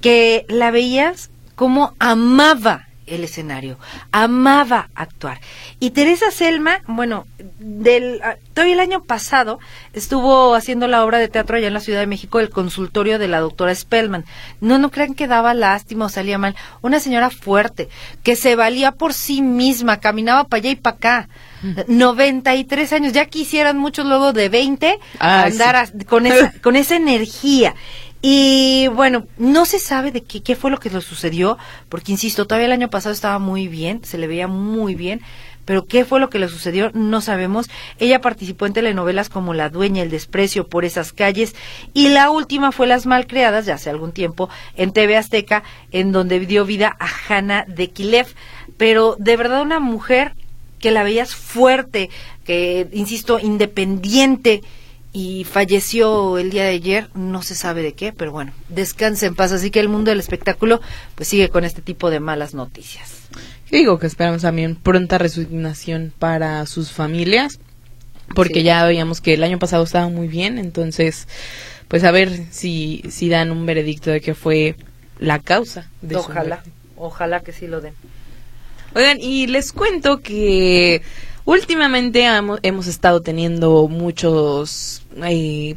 que 0.00 0.46
la 0.48 0.70
veías 0.70 1.30
como 1.54 1.94
amaba 1.98 2.88
el 3.08 3.24
escenario, 3.24 3.78
amaba 4.12 4.90
actuar. 4.94 5.40
Y 5.80 5.90
Teresa 5.90 6.30
Selma, 6.30 6.80
bueno, 6.86 7.26
del, 7.58 8.20
ah, 8.22 8.36
todo 8.54 8.66
el 8.66 8.80
año 8.80 9.02
pasado 9.02 9.58
estuvo 9.92 10.54
haciendo 10.54 10.86
la 10.86 11.04
obra 11.04 11.18
de 11.18 11.28
teatro 11.28 11.56
allá 11.56 11.68
en 11.68 11.74
la 11.74 11.80
Ciudad 11.80 12.00
de 12.00 12.06
México, 12.06 12.40
el 12.40 12.50
consultorio 12.50 13.18
de 13.18 13.28
la 13.28 13.40
doctora 13.40 13.74
Spellman. 13.74 14.24
No, 14.60 14.78
no 14.78 14.90
crean 14.90 15.14
que 15.14 15.26
daba 15.26 15.54
lástima 15.54 16.06
o 16.06 16.08
salía 16.08 16.38
mal. 16.38 16.54
Una 16.82 17.00
señora 17.00 17.30
fuerte, 17.30 17.88
que 18.22 18.36
se 18.36 18.56
valía 18.56 18.92
por 18.92 19.14
sí 19.14 19.42
misma, 19.42 19.98
caminaba 19.98 20.44
para 20.44 20.60
allá 20.60 20.70
y 20.70 20.76
para 20.76 20.96
acá. 20.96 21.28
93 21.88 22.92
años, 22.92 23.12
ya 23.12 23.26
quisieran 23.26 23.78
muchos 23.78 24.06
luego 24.06 24.32
de 24.32 24.48
20 24.48 24.98
ah, 25.18 25.42
andar 25.42 25.90
con, 26.06 26.26
esa, 26.26 26.52
con 26.60 26.76
esa 26.76 26.94
energía. 26.94 27.74
Y 28.20 28.88
bueno, 28.88 29.26
no 29.36 29.64
se 29.64 29.78
sabe 29.78 30.10
de 30.10 30.22
qué, 30.22 30.42
qué 30.42 30.56
fue 30.56 30.70
lo 30.70 30.80
que 30.80 30.90
le 30.90 31.00
sucedió, 31.00 31.56
porque 31.88 32.12
insisto, 32.12 32.46
todavía 32.46 32.66
el 32.66 32.72
año 32.72 32.90
pasado 32.90 33.12
estaba 33.12 33.38
muy 33.38 33.68
bien, 33.68 34.04
se 34.04 34.18
le 34.18 34.26
veía 34.26 34.48
muy 34.48 34.96
bien, 34.96 35.20
pero 35.68 35.84
qué 35.84 36.06
fue 36.06 36.18
lo 36.18 36.30
que 36.30 36.38
le 36.38 36.48
sucedió 36.48 36.90
no 36.94 37.20
sabemos. 37.20 37.68
Ella 37.98 38.22
participó 38.22 38.64
en 38.64 38.72
telenovelas 38.72 39.28
como 39.28 39.52
La 39.52 39.68
Dueña, 39.68 40.02
El 40.02 40.08
Desprecio 40.08 40.66
por 40.66 40.86
esas 40.86 41.12
calles 41.12 41.54
y 41.92 42.08
la 42.08 42.30
última 42.30 42.72
fue 42.72 42.86
Las 42.86 43.04
Malcriadas, 43.04 43.66
ya 43.66 43.74
hace 43.74 43.90
algún 43.90 44.12
tiempo, 44.12 44.48
en 44.76 44.92
TV 44.92 45.18
Azteca, 45.18 45.62
en 45.92 46.10
donde 46.10 46.40
dio 46.40 46.64
vida 46.64 46.96
a 46.98 47.08
Hanna 47.28 47.66
de 47.68 47.90
Kilev. 47.90 48.28
Pero 48.78 49.14
de 49.18 49.36
verdad 49.36 49.60
una 49.60 49.78
mujer 49.78 50.32
que 50.78 50.90
la 50.90 51.02
veías 51.02 51.34
fuerte, 51.34 52.08
que, 52.44 52.88
insisto, 52.92 53.38
independiente, 53.38 54.62
y 55.18 55.42
falleció 55.42 56.38
el 56.38 56.50
día 56.50 56.62
de 56.62 56.70
ayer, 56.70 57.08
no 57.12 57.42
se 57.42 57.56
sabe 57.56 57.82
de 57.82 57.92
qué, 57.92 58.12
pero 58.12 58.30
bueno, 58.30 58.52
descanse 58.68 59.26
en 59.26 59.34
paz. 59.34 59.50
Así 59.50 59.72
que 59.72 59.80
el 59.80 59.88
mundo 59.88 60.12
del 60.12 60.20
espectáculo 60.20 60.80
pues 61.16 61.28
sigue 61.28 61.48
con 61.48 61.64
este 61.64 61.82
tipo 61.82 62.08
de 62.08 62.20
malas 62.20 62.54
noticias. 62.54 63.22
Digo 63.68 63.98
que 63.98 64.06
esperamos 64.06 64.42
también 64.42 64.76
pronta 64.76 65.18
resignación 65.18 66.12
para 66.16 66.64
sus 66.66 66.92
familias, 66.92 67.58
porque 68.36 68.62
ya 68.62 68.84
veíamos 68.84 69.20
que 69.20 69.34
el 69.34 69.42
año 69.42 69.58
pasado 69.58 69.82
estaba 69.82 70.08
muy 70.08 70.28
bien, 70.28 70.56
entonces 70.56 71.26
pues 71.88 72.04
a 72.04 72.12
ver 72.12 72.30
si, 72.52 73.02
si 73.10 73.28
dan 73.28 73.50
un 73.50 73.66
veredicto 73.66 74.12
de 74.12 74.20
que 74.20 74.36
fue 74.36 74.76
la 75.18 75.40
causa 75.40 75.90
de 76.00 76.14
Ojalá, 76.14 76.62
ojalá 76.94 77.40
que 77.40 77.52
sí 77.52 77.66
lo 77.66 77.80
den. 77.80 77.94
Oigan, 78.94 79.18
y 79.20 79.48
les 79.48 79.72
cuento 79.72 80.20
que 80.20 81.02
últimamente 81.48 82.26
hemos 82.62 82.86
estado 82.86 83.22
teniendo 83.22 83.88
muchos 83.88 85.02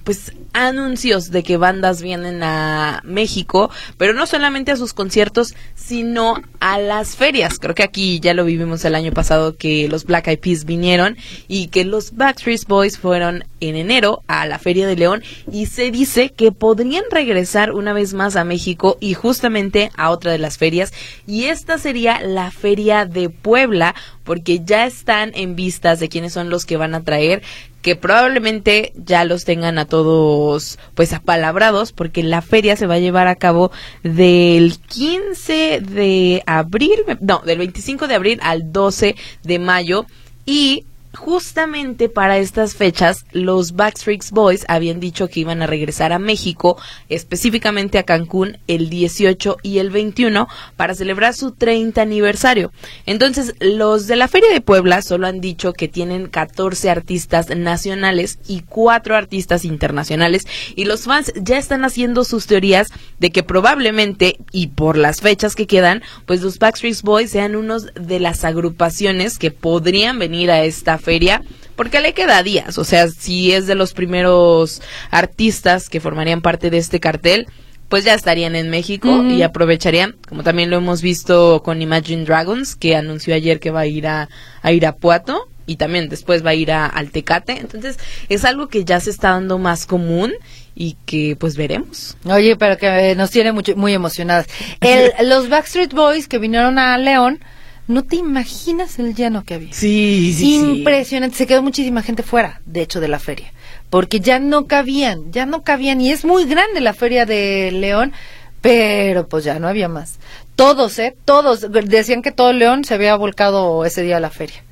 pues 0.04 0.34
anuncios 0.54 1.32
de 1.32 1.44
que 1.44 1.58
bandas 1.58 2.02
vienen 2.02 2.44
a 2.44 3.02
México, 3.04 3.72
pero 3.98 4.14
no 4.14 4.26
solamente 4.26 4.72
a 4.72 4.78
sus 4.78 4.94
conciertos, 4.94 5.56
sino 5.76 6.36
a 6.60 6.78
las 6.80 7.16
ferias. 7.16 7.58
Creo 7.58 7.74
que 7.74 7.84
aquí 7.84 8.20
ya 8.20 8.34
lo 8.34 8.46
vivimos 8.46 8.86
el 8.86 8.96
año 8.96 9.12
pasado 9.12 9.56
que 9.56 9.88
los 9.88 10.06
Black 10.06 10.28
Eyed 10.28 10.40
Peas 10.40 10.66
vinieron 10.66 11.18
y 11.48 11.68
que 11.68 11.86
los 11.86 12.16
Backstreet 12.16 12.68
Boys 12.68 12.98
fueron 12.98 13.46
en 13.62 13.76
enero 13.76 14.24
a 14.28 14.46
la 14.46 14.60
Feria 14.60 14.88
de 14.88 14.96
León 14.96 15.24
y 15.52 15.68
se 15.68 15.92
dice 15.92 16.30
que 16.30 16.52
podrían 16.52 17.04
regresar 17.10 17.72
una 17.72 17.94
vez 17.94 18.14
más 18.14 18.36
a 18.36 18.44
México 18.44 18.98
y 19.00 19.14
justamente 19.14 19.92
a 19.96 20.10
otra 20.10 20.32
de 20.32 20.40
las 20.40 20.58
ferias 20.58 20.92
y 21.28 21.46
esta 21.46 21.78
sería 21.78 22.22
la 22.22 22.52
Feria 22.52 23.06
de 23.06 23.30
Puebla 23.30 23.96
porque 24.24 24.62
ya 24.64 24.86
están 24.86 25.32
en 25.36 25.56
vistas 25.56 26.00
de 26.00 26.10
quiénes 26.10 26.34
son 26.34 26.50
los 26.50 26.66
que 26.66 26.78
van 26.78 26.96
a 26.96 27.04
traer 27.04 27.44
que 27.82 27.96
probablemente 27.96 28.94
ya 28.96 29.26
los 29.26 29.44
tengan 29.44 29.78
a 29.78 29.86
todos 29.86 30.78
pues 30.94 31.14
apalabrados 31.14 31.92
porque 31.92 32.24
la 32.24 32.42
feria 32.42 32.76
se 32.76 32.88
va 32.88 32.96
a 32.96 33.00
llevar 33.00 33.28
a 33.28 33.36
cabo 33.36 33.72
del 34.04 34.78
15 34.80 35.82
de 35.82 36.44
abril, 36.46 37.00
no, 37.20 37.42
del 37.46 37.58
25 37.60 38.08
de 38.08 38.16
abril 38.16 38.40
al 38.44 38.72
12 38.72 39.16
de 39.44 39.60
mayo 39.60 40.06
y 40.46 40.86
justamente 41.14 42.10
para 42.10 42.38
estas 42.38 42.76
fechas, 42.76 43.26
los 43.32 43.74
Backstreet 43.74 44.30
Boys 44.32 44.66
habían 44.68 45.00
dicho 45.00 45.28
que 45.28 45.42
iban 45.42 45.62
a 45.62 45.68
regresar 45.68 46.14
a 46.14 46.20
México, 46.20 46.78
específicamente 47.10 47.98
a 47.98 48.04
Cancún, 48.04 48.58
el 48.68 48.90
18 48.90 49.58
y 49.64 49.80
el 49.80 49.90
21, 49.90 50.48
para 50.76 50.96
celebrar 50.96 51.34
su 51.34 51.52
30 51.52 52.02
aniversario. 52.02 52.72
Entonces, 53.06 53.56
los 53.60 54.08
de 54.08 54.16
la 54.16 54.28
Feria 54.28 54.52
de 54.52 54.62
Puebla 54.62 55.02
solo 55.02 55.28
han 55.28 55.42
dicho 55.42 55.74
que 55.74 55.88
tienen 55.88 56.28
14 56.28 56.90
artistas 56.90 57.50
nacionales 57.56 58.40
y 58.48 58.62
4 58.62 59.16
artistas 59.16 59.66
internacionales, 59.66 60.48
y 60.76 60.86
los 60.86 61.04
fans 61.04 61.34
ya 61.36 61.58
están 61.58 61.86
haciendo 61.86 62.24
sus 62.24 62.48
teorías 62.48 62.90
de 63.20 63.32
que 63.32 63.44
probablemente, 63.44 64.38
y 64.52 64.68
por 64.68 64.98
las 64.98 65.22
fechas 65.22 65.56
que 65.56 65.68
quedan, 65.68 66.02
pues 66.26 66.42
los 66.42 66.60
Backstreet 66.60 67.02
Boys 67.02 67.32
sean 67.32 67.56
unos 67.56 67.88
de 67.94 68.20
las 68.20 68.44
agrupaciones 68.44 69.38
que 69.38 69.52
podrían 69.52 70.20
venir 70.20 70.52
a 70.52 70.64
esta 70.64 70.98
feria 71.02 71.42
porque 71.76 72.00
le 72.00 72.14
queda 72.14 72.44
días, 72.44 72.78
o 72.78 72.84
sea, 72.84 73.08
si 73.08 73.54
es 73.54 73.66
de 73.66 73.76
los 73.76 73.94
primeros 73.94 74.82
artistas 75.10 75.90
que 75.90 76.00
formarían 76.00 76.42
parte 76.42 76.70
de 76.70 76.78
este 76.78 77.00
cartel, 77.00 77.48
pues 77.90 78.06
ya 78.06 78.14
estarían 78.14 78.56
en 78.56 78.70
México 78.70 79.24
y 79.24 79.42
aprovecharían, 79.42 80.16
como 80.30 80.44
también 80.44 80.70
lo 80.70 80.78
hemos 80.78 81.02
visto 81.02 81.62
con 81.64 81.82
Imagine 81.82 82.24
Dragons, 82.24 82.76
que 82.76 82.96
anunció 82.96 83.36
ayer 83.36 83.60
que 83.60 83.72
va 83.72 83.82
a 83.82 83.88
ir 83.88 84.08
a, 84.08 84.30
a 84.62 84.72
Irapuato 84.72 85.50
y 85.66 85.76
también 85.76 86.08
después 86.08 86.46
va 86.46 86.52
a 86.52 86.56
ir 86.56 86.72
a 86.72 86.86
Altecate. 86.86 87.58
Entonces, 87.60 87.98
es 88.30 88.46
algo 88.46 88.68
que 88.70 88.86
ya 88.86 89.00
se 89.00 89.10
está 89.10 89.32
dando 89.32 89.58
más 89.58 89.86
común 89.86 90.32
y 90.74 90.96
que 91.06 91.36
pues 91.38 91.58
veremos. 91.58 92.16
Oye, 92.26 92.56
pero 92.56 92.78
que 92.78 93.14
nos 93.16 93.30
tiene 93.30 93.52
mucho, 93.52 93.76
muy 93.76 93.94
emocionadas. 93.94 94.48
El, 94.80 95.12
los 95.28 95.50
Backstreet 95.50 95.94
Boys 95.94 96.28
que 96.28 96.38
vinieron 96.38 96.80
a 96.80 96.98
León 96.98 97.40
no 97.88 98.04
te 98.04 98.16
imaginas 98.16 99.00
el 99.00 99.16
lleno 99.16 99.44
que 99.44 99.56
había. 99.56 99.74
Sí, 99.74 100.34
sí. 100.38 100.56
Impresionante. 100.56 101.38
Se 101.38 101.48
quedó 101.48 101.62
muchísima 101.62 102.02
gente 102.02 102.24
fuera, 102.24 102.62
de 102.66 102.82
hecho, 102.82 103.00
de 103.00 103.08
la 103.08 103.20
feria. 103.20 103.52
Porque 103.90 104.20
ya 104.20 104.40
no 104.40 104.68
cabían, 104.68 105.32
ya 105.32 105.46
no 105.46 105.64
cabían. 105.64 106.00
Y 106.02 106.12
es 106.12 106.24
muy 106.24 106.46
grande 106.46 106.80
la 106.80 106.94
feria 106.94 107.26
de 107.26 107.72
León, 107.72 108.14
pero 108.62 109.28
pues 109.28 109.44
ya 109.44 109.60
no 109.60 109.68
había 109.68 109.90
más. 109.90 110.20
Todos, 110.56 110.98
¿eh? 111.00 111.16
Todos. 111.26 111.68
Decían 111.72 112.22
que 112.22 112.32
todo 112.32 112.54
León 112.54 112.86
se 112.86 112.94
había 112.94 113.16
volcado 113.16 113.84
ese 113.86 114.04
día 114.04 114.18
a 114.18 114.22
la 114.22 114.30
feria. 114.30 114.64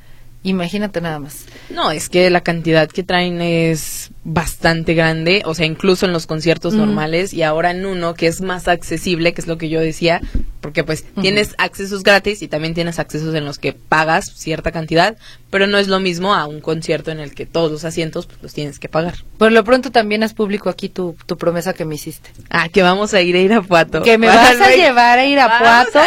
Imagínate 0.42 1.02
nada 1.02 1.20
más. 1.20 1.46
No, 1.70 1.92
es 1.92 2.08
que 2.08 2.30
la 2.30 2.42
cantidad 2.42 2.88
que 2.88 3.04
traen 3.04 3.42
es 3.42 4.10
bastante 4.24 4.94
grande, 4.94 5.42
o 5.46 5.54
sea, 5.54 5.66
incluso 5.66 6.06
en 6.06 6.14
los 6.14 6.28
conciertos 6.28 6.74
normales 6.74 7.34
y 7.34 7.44
ahora 7.44 7.72
en 7.72 7.86
uno 7.86 8.14
que 8.14 8.28
es 8.28 8.40
más 8.40 8.70
accesible, 8.70 9.34
que 9.34 9.42
es 9.42 9.48
lo 9.48 9.58
que 9.58 9.68
yo 9.68 9.82
decía, 9.82 10.22
porque 10.70 10.84
pues 10.84 11.04
tienes 11.20 11.56
accesos 11.58 12.04
gratis 12.04 12.44
y 12.44 12.48
también 12.48 12.76
tienes 12.76 13.00
accesos 13.00 13.34
en 13.34 13.44
los 13.44 13.58
que 13.58 13.74
pagas 13.74 14.32
cierta 14.36 14.72
cantidad, 14.72 15.18
pero 15.50 15.66
no 15.66 15.80
es 15.80 15.88
lo 15.88 16.00
mismo 16.00 16.36
a 16.36 16.46
un 16.46 16.62
concierto 16.62 17.10
en 17.10 17.20
el 17.20 17.34
que 17.34 17.48
todos 17.48 17.72
los 17.72 17.86
asientos 17.86 18.28
pues, 18.28 18.38
los 18.44 18.54
tienes 18.54 18.78
que 18.78 18.88
pagar. 18.88 19.16
Por 19.40 19.52
lo 19.52 19.64
pronto 19.64 19.90
también 19.92 20.22
es 20.22 20.36
público 20.36 20.70
aquí 20.70 20.88
tu, 20.88 21.16
tu 21.26 21.40
promesa 21.40 21.74
que 21.74 21.86
me 21.86 21.96
hiciste. 21.96 22.30
Ah, 22.52 22.70
que 22.70 22.84
vamos 22.84 23.16
a 23.16 23.22
ir 23.22 23.36
a 23.36 23.40
Irapuato. 23.40 24.04
Que 24.04 24.20
me 24.20 24.28
vas 24.28 24.62
a 24.62 24.70
llevar 24.70 25.18
a 25.18 25.26
Irapuato 25.26 26.02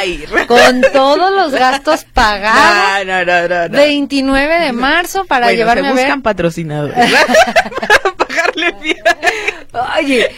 con 0.46 0.81
todos 0.92 1.33
los 1.33 1.51
gastos 1.51 2.05
pagados. 2.14 3.05
No, 3.05 3.25
no, 3.25 3.48
no, 3.48 3.68
no, 3.68 3.77
29 3.77 4.61
de 4.61 4.72
marzo 4.72 5.25
para 5.25 5.51
llevarme 5.51 5.88
a 5.88 5.92
ver. 5.92 6.05
buscan 6.05 6.22
patrocinadores. 6.22 6.96
Oye, 9.99 10.31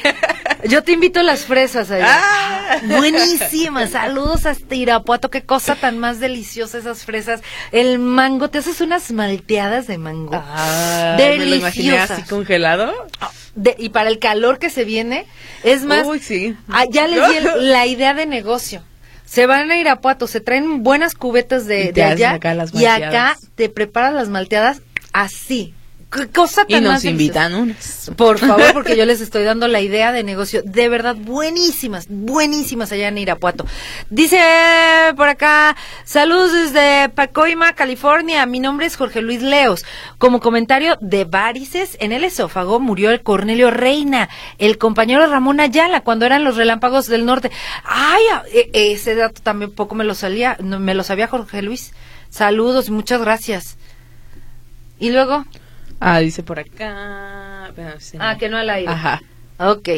yo 0.69 0.83
te 0.83 0.93
invito 0.93 1.21
a 1.21 1.23
las 1.23 1.45
fresas 1.45 1.91
allá. 1.91 2.07
Ah. 2.09 2.81
Buenísimas. 2.83 3.91
Saludos 3.91 4.47
hasta 4.47 4.75
Irapuato. 4.75 5.31
Qué 5.31 5.43
cosa 5.43 5.75
tan 5.77 5.99
más 5.99 6.21
deliciosa 6.21 6.79
esas 6.79 7.05
fresas. 7.05 7.41
El 7.73 7.99
mango, 7.99 8.49
te 8.49 8.59
haces 8.59 8.81
unas 8.81 9.11
malteadas 9.13 9.87
de 9.87 9.99
mango. 9.99 10.33
Ah, 10.35 11.17
Deliciosas. 11.19 12.11
así 12.13 12.23
congelado. 12.23 12.93
y 13.79 13.89
para 13.91 14.09
el 14.11 14.19
calor 14.19 14.59
que 14.59 14.71
se 14.71 14.85
viene, 14.85 15.27
es 15.63 15.85
más. 15.85 16.07
Uy, 16.07 16.21
sí. 16.21 16.57
Ah, 16.69 16.85
ya 16.89 17.07
les 17.07 17.29
di 17.29 17.49
la 17.61 17.87
idea 17.87 18.15
de 18.15 18.27
negocio. 18.27 18.83
Se 19.25 19.47
van 19.47 19.71
a 19.71 19.79
Irapuato, 19.79 20.27
se 20.27 20.41
traen 20.41 20.83
buenas 20.83 21.15
cubetas 21.15 21.67
de, 21.67 21.93
de 21.93 22.05
allá 22.05 22.39
y 22.75 22.85
acá 22.85 23.37
te 23.55 23.69
preparan 23.69 24.15
las 24.15 24.29
malteadas 24.29 24.83
así, 25.13 25.75
cosa 26.33 26.65
tan 26.65 26.83
y 26.83 26.85
nos 26.85 27.05
invitan 27.05 27.55
unas. 27.55 28.11
Por 28.17 28.39
favor, 28.39 28.73
porque 28.73 28.97
yo 28.97 29.05
les 29.05 29.21
estoy 29.21 29.45
dando 29.45 29.69
la 29.69 29.81
idea 29.81 30.13
de 30.13 30.23
negocio. 30.23 30.63
De 30.65 30.89
verdad, 30.89 31.17
buenísimas, 31.17 32.07
buenísimas 32.09 32.93
allá 32.93 33.09
en 33.09 33.19
Irapuato. 33.19 33.67
Dice 34.11 34.39
por 35.17 35.29
acá, 35.29 35.77
saludos 36.05 36.53
desde 36.53 37.09
Pacoima, 37.09 37.75
California. 37.75 38.47
Mi 38.47 38.61
nombre 38.61 38.87
es 38.87 38.97
Jorge 38.97 39.23
Luis 39.23 39.43
Leos. 39.43 39.85
Como 40.19 40.41
comentario 40.41 40.97
de 41.01 41.25
varices 41.25 41.97
en 42.01 42.13
el 42.13 42.25
esófago 42.25 42.81
murió 42.81 43.11
el 43.11 43.23
Cornelio 43.23 43.71
Reina, 43.71 44.29
el 44.59 44.79
compañero 44.79 45.27
Ramón 45.27 45.61
Ayala, 45.61 46.03
cuando 46.03 46.27
eran 46.27 46.45
los 46.45 46.57
relámpagos 46.57 47.07
del 47.07 47.27
norte. 47.27 47.51
Ay, 47.85 48.23
e, 48.53 48.93
ese 48.93 49.15
dato 49.15 49.43
también 49.43 49.73
poco 49.73 49.95
me 49.95 50.05
lo 50.05 50.15
salía, 50.15 50.57
me 50.61 50.95
lo 50.95 51.03
sabía 51.03 51.27
Jorge 51.27 51.63
Luis. 51.63 51.93
Saludos, 52.31 52.91
muchas 52.91 53.21
gracias. 53.21 53.77
Y 54.99 55.11
luego, 55.11 55.45
Ah, 56.07 56.19
dice 56.21 56.43
por 56.43 56.59
acá. 56.59 57.73
ah, 58.19 58.37
que 58.39 58.49
no 58.51 58.59
al 58.59 58.69
aire. 58.69 58.93
Ajá. 58.93 59.23
Ok. 59.59 59.89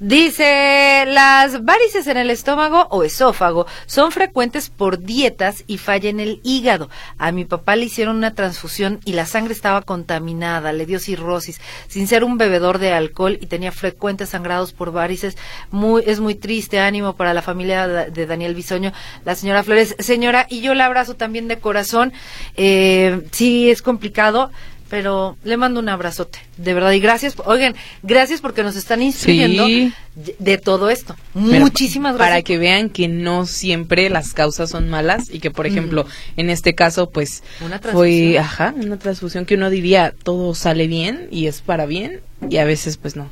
Dice, 0.00 1.04
las 1.06 1.64
varices 1.64 2.06
en 2.08 2.18
el 2.18 2.28
estómago 2.28 2.88
o 2.90 3.04
esófago 3.04 3.66
son 3.86 4.12
frecuentes 4.12 4.68
por 4.68 5.00
dietas 5.00 5.64
y 5.66 5.78
falla 5.78 6.10
en 6.10 6.20
el 6.20 6.40
hígado. 6.44 6.90
A 7.16 7.32
mi 7.32 7.46
papá 7.46 7.74
le 7.74 7.86
hicieron 7.86 8.16
una 8.16 8.34
transfusión 8.34 9.00
y 9.06 9.14
la 9.14 9.24
sangre 9.24 9.54
estaba 9.54 9.80
contaminada, 9.80 10.72
le 10.72 10.84
dio 10.84 11.00
cirrosis, 11.00 11.58
sin 11.88 12.06
ser 12.06 12.22
un 12.22 12.36
bebedor 12.36 12.78
de 12.78 12.92
alcohol 12.92 13.38
y 13.40 13.46
tenía 13.46 13.72
frecuentes 13.72 14.28
sangrados 14.28 14.74
por 14.74 14.92
varices. 14.92 15.38
Muy, 15.70 16.02
es 16.06 16.20
muy 16.20 16.34
triste, 16.34 16.78
ánimo 16.78 17.16
para 17.16 17.32
la 17.32 17.40
familia 17.40 17.88
de 17.88 18.26
Daniel 18.26 18.54
Bisoño, 18.54 18.92
la 19.24 19.34
señora 19.34 19.64
Flores. 19.64 19.96
Señora, 20.00 20.46
y 20.50 20.60
yo 20.60 20.74
la 20.74 20.84
abrazo 20.84 21.14
también 21.14 21.48
de 21.48 21.58
corazón. 21.58 22.12
Eh, 22.58 23.26
sí, 23.32 23.70
es 23.70 23.80
complicado 23.80 24.50
pero 24.88 25.36
le 25.44 25.56
mando 25.56 25.80
un 25.80 25.88
abrazote, 25.88 26.38
de 26.56 26.74
verdad. 26.74 26.92
Y 26.92 27.00
gracias, 27.00 27.34
oigan, 27.44 27.74
gracias 28.02 28.40
porque 28.40 28.62
nos 28.62 28.76
están 28.76 29.02
instruyendo 29.02 29.66
de 30.14 30.58
todo 30.58 30.90
esto. 30.90 31.14
Muchísimas 31.34 32.14
gracias. 32.14 32.30
Para 32.30 32.42
que 32.42 32.58
vean 32.58 32.90
que 32.90 33.08
no 33.08 33.46
siempre 33.46 34.08
las 34.10 34.32
causas 34.32 34.70
son 34.70 34.88
malas 34.88 35.28
y 35.30 35.40
que, 35.40 35.50
por 35.50 35.66
ejemplo, 35.66 36.06
en 36.36 36.50
este 36.50 36.74
caso, 36.74 37.10
pues 37.10 37.42
una 37.60 37.78
fue, 37.78 38.38
ajá, 38.38 38.74
una 38.76 38.98
transfusión 38.98 39.44
que 39.44 39.54
uno 39.54 39.70
diría 39.70 40.14
todo 40.22 40.54
sale 40.54 40.86
bien 40.86 41.28
y 41.30 41.46
es 41.46 41.60
para 41.60 41.86
bien 41.86 42.20
y 42.48 42.56
a 42.56 42.64
veces, 42.64 42.96
pues 42.96 43.16
no. 43.16 43.30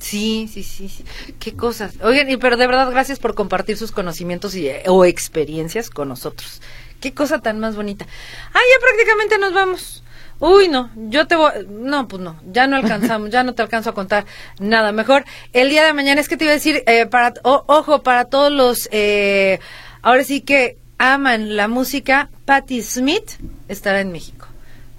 Sí, 0.00 0.50
sí, 0.52 0.64
sí, 0.64 0.88
sí. 0.88 1.04
Qué 1.38 1.54
cosas. 1.54 1.94
Oigan, 2.02 2.28
y, 2.28 2.36
pero 2.36 2.56
de 2.56 2.66
verdad, 2.66 2.90
gracias 2.90 3.20
por 3.20 3.34
compartir 3.34 3.76
sus 3.76 3.92
conocimientos 3.92 4.56
y, 4.56 4.68
o 4.86 5.04
experiencias 5.04 5.90
con 5.90 6.08
nosotros. 6.08 6.60
Qué 7.00 7.14
cosa 7.14 7.40
tan 7.40 7.60
más 7.60 7.76
bonita. 7.76 8.04
Ah, 8.52 8.58
ya 8.58 8.80
prácticamente 8.80 9.38
nos 9.38 9.54
vamos. 9.54 10.02
Uy, 10.44 10.66
no, 10.66 10.90
yo 10.96 11.28
te 11.28 11.36
voy, 11.36 11.52
no, 11.70 12.08
pues 12.08 12.20
no, 12.20 12.34
ya 12.50 12.66
no 12.66 12.74
alcanzamos, 12.74 13.30
ya 13.30 13.44
no 13.44 13.54
te 13.54 13.62
alcanzo 13.62 13.90
a 13.90 13.94
contar 13.94 14.26
nada. 14.58 14.90
Mejor 14.90 15.24
el 15.52 15.70
día 15.70 15.84
de 15.84 15.92
mañana 15.92 16.20
es 16.20 16.28
que 16.28 16.36
te 16.36 16.42
iba 16.42 16.50
a 16.50 16.54
decir, 16.54 16.82
eh, 16.88 17.06
para, 17.06 17.32
ojo, 17.44 18.02
para 18.02 18.24
todos 18.24 18.50
los, 18.50 18.88
eh, 18.90 19.60
ahora 20.02 20.24
sí 20.24 20.40
que 20.40 20.78
aman 20.98 21.54
la 21.54 21.68
música, 21.68 22.28
Patti 22.44 22.82
Smith 22.82 23.34
estará 23.68 24.00
en 24.00 24.10
México. 24.10 24.41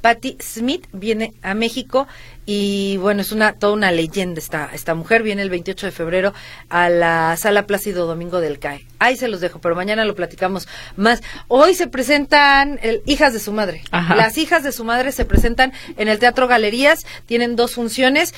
Patti 0.03 0.35
Smith 0.41 0.85
viene 0.91 1.33
a 1.43 1.53
México 1.53 2.09
y 2.45 2.97
bueno, 2.97 3.21
es 3.21 3.31
una 3.31 3.53
toda 3.53 3.71
una 3.71 3.89
leyenda 3.89 4.37
esta, 4.39 4.69
esta 4.73 4.95
mujer. 4.95 5.23
Viene 5.23 5.41
el 5.41 5.49
28 5.49 5.85
de 5.85 5.91
febrero 5.93 6.33
a 6.67 6.89
la 6.89 7.37
Sala 7.37 7.65
Plácido 7.67 8.05
Domingo 8.05 8.41
del 8.41 8.59
CAE. 8.59 8.85
Ahí 8.99 9.15
se 9.15 9.29
los 9.29 9.39
dejo, 9.39 9.61
pero 9.61 9.75
mañana 9.77 10.03
lo 10.03 10.13
platicamos 10.13 10.67
más. 10.97 11.23
Hoy 11.47 11.73
se 11.73 11.87
presentan 11.87 12.81
el, 12.83 13.01
Hijas 13.05 13.31
de 13.31 13.39
su 13.39 13.53
Madre. 13.53 13.81
Las 13.93 14.37
Hijas 14.37 14.63
de 14.63 14.73
su 14.73 14.83
Madre 14.83 15.13
se 15.13 15.23
presentan 15.23 15.71
en 15.95 16.09
el 16.09 16.19
Teatro 16.19 16.49
Galerías. 16.49 17.05
Tienen 17.25 17.55
dos 17.55 17.73
funciones. 17.73 18.33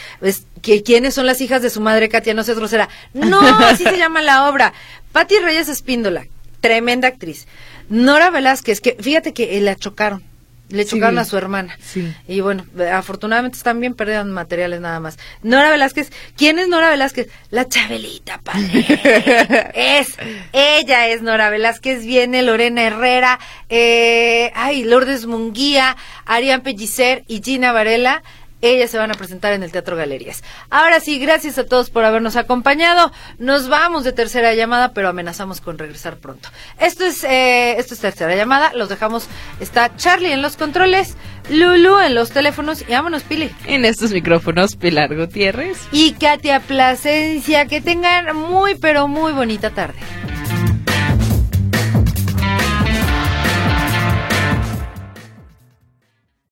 que, 0.62 0.84
¿Quiénes 0.84 1.16
son 1.16 1.26
las 1.26 1.42
hijas 1.42 1.64
de 1.64 1.72
su 1.72 1.82
madre, 1.82 2.10
Katia? 2.10 2.36
No 2.36 2.44
sé, 2.44 2.54
grosera. 2.54 2.90
No, 3.16 3.40
así 3.42 3.86
se 3.86 3.98
llama 3.98 4.22
la 4.22 4.48
obra. 4.48 4.72
Patti 5.12 5.40
Reyes 5.40 5.68
Espíndola, 5.68 6.28
tremenda 6.62 7.08
actriz. 7.08 7.48
Nora 7.90 8.30
Velázquez, 8.30 8.82
que 8.82 8.96
fíjate 9.00 9.34
que 9.34 9.60
la 9.62 9.76
chocaron 9.76 10.35
le 10.70 10.86
chocaron 10.86 11.20
a 11.20 11.26
su 11.26 11.38
hermana. 11.38 11.78
Y 12.28 12.42
bueno, 12.42 12.66
afortunadamente 12.92 13.58
están 13.58 13.80
bien 13.80 13.94
perdidos 13.94 14.26
materiales 14.26 14.82
nada 14.82 15.00
más. 15.00 15.18
Nora 15.44 15.72
Velázquez, 15.72 16.12
¿quién 16.36 16.60
es 16.60 16.68
Nora 16.68 16.90
Velázquez? 16.90 17.28
La 17.52 17.68
Chabelita, 17.68 18.40
padre. 18.42 18.86
es, 19.76 20.16
ella 20.54 21.08
es 21.08 21.22
Nora 21.22 21.50
Velázquez, 21.50 22.06
viene 22.06 22.42
Lorena 22.42 22.84
Herrera, 22.84 23.40
eh, 23.70 24.52
ay, 24.56 24.84
Lourdes 24.84 25.26
Munguía, 25.26 25.96
Arián 26.26 26.62
Pellicer 26.62 27.24
y 27.28 27.42
Gina 27.44 27.72
Varela 27.72 28.24
ellas 28.62 28.92
se 28.92 28.98
van 28.98 29.12
a 29.12 29.16
presentar 29.16 29.54
en 29.54 29.64
el 29.64 29.72
Teatro 29.72 29.96
Galerías. 29.96 30.44
Ahora 30.70 31.00
sí, 31.00 31.20
gracias 31.20 31.58
a 31.58 31.66
todos 31.66 31.90
por 31.90 32.04
habernos 32.04 32.36
acompañado. 32.36 33.12
Nos 33.38 33.70
vamos 33.70 34.04
de 34.04 34.14
tercera 34.14 34.54
llamada, 34.54 34.94
pero 34.94 35.10
amenazamos 35.10 35.62
con 35.62 35.78
regresar 35.78 36.18
pronto. 36.18 36.50
Esto 36.80 37.06
es, 37.06 37.24
eh, 37.24 37.78
esto 37.78 37.94
es 37.94 38.00
tercera 38.00 38.36
llamada. 38.36 38.74
Los 38.74 38.90
dejamos. 38.90 39.28
Está 39.60 39.96
Charlie 39.96 40.32
en 40.32 40.42
los 40.42 40.58
controles, 40.58 41.16
Lulu 41.50 42.00
en 42.00 42.16
los 42.16 42.32
teléfonos 42.32 42.82
y 42.88 42.92
vámonos, 42.92 43.24
Pili. 43.24 43.54
En 43.66 43.86
estos 43.86 44.12
micrófonos, 44.12 44.76
Pilar 44.76 45.16
Gutiérrez. 45.16 45.78
Y 45.92 46.14
Katia 46.14 46.60
Plasencia. 46.60 47.66
Que 47.66 47.82
tengan 47.82 48.36
muy, 48.36 48.76
pero 48.76 49.08
muy 49.08 49.32
bonita 49.32 49.70
tarde. 49.70 50.00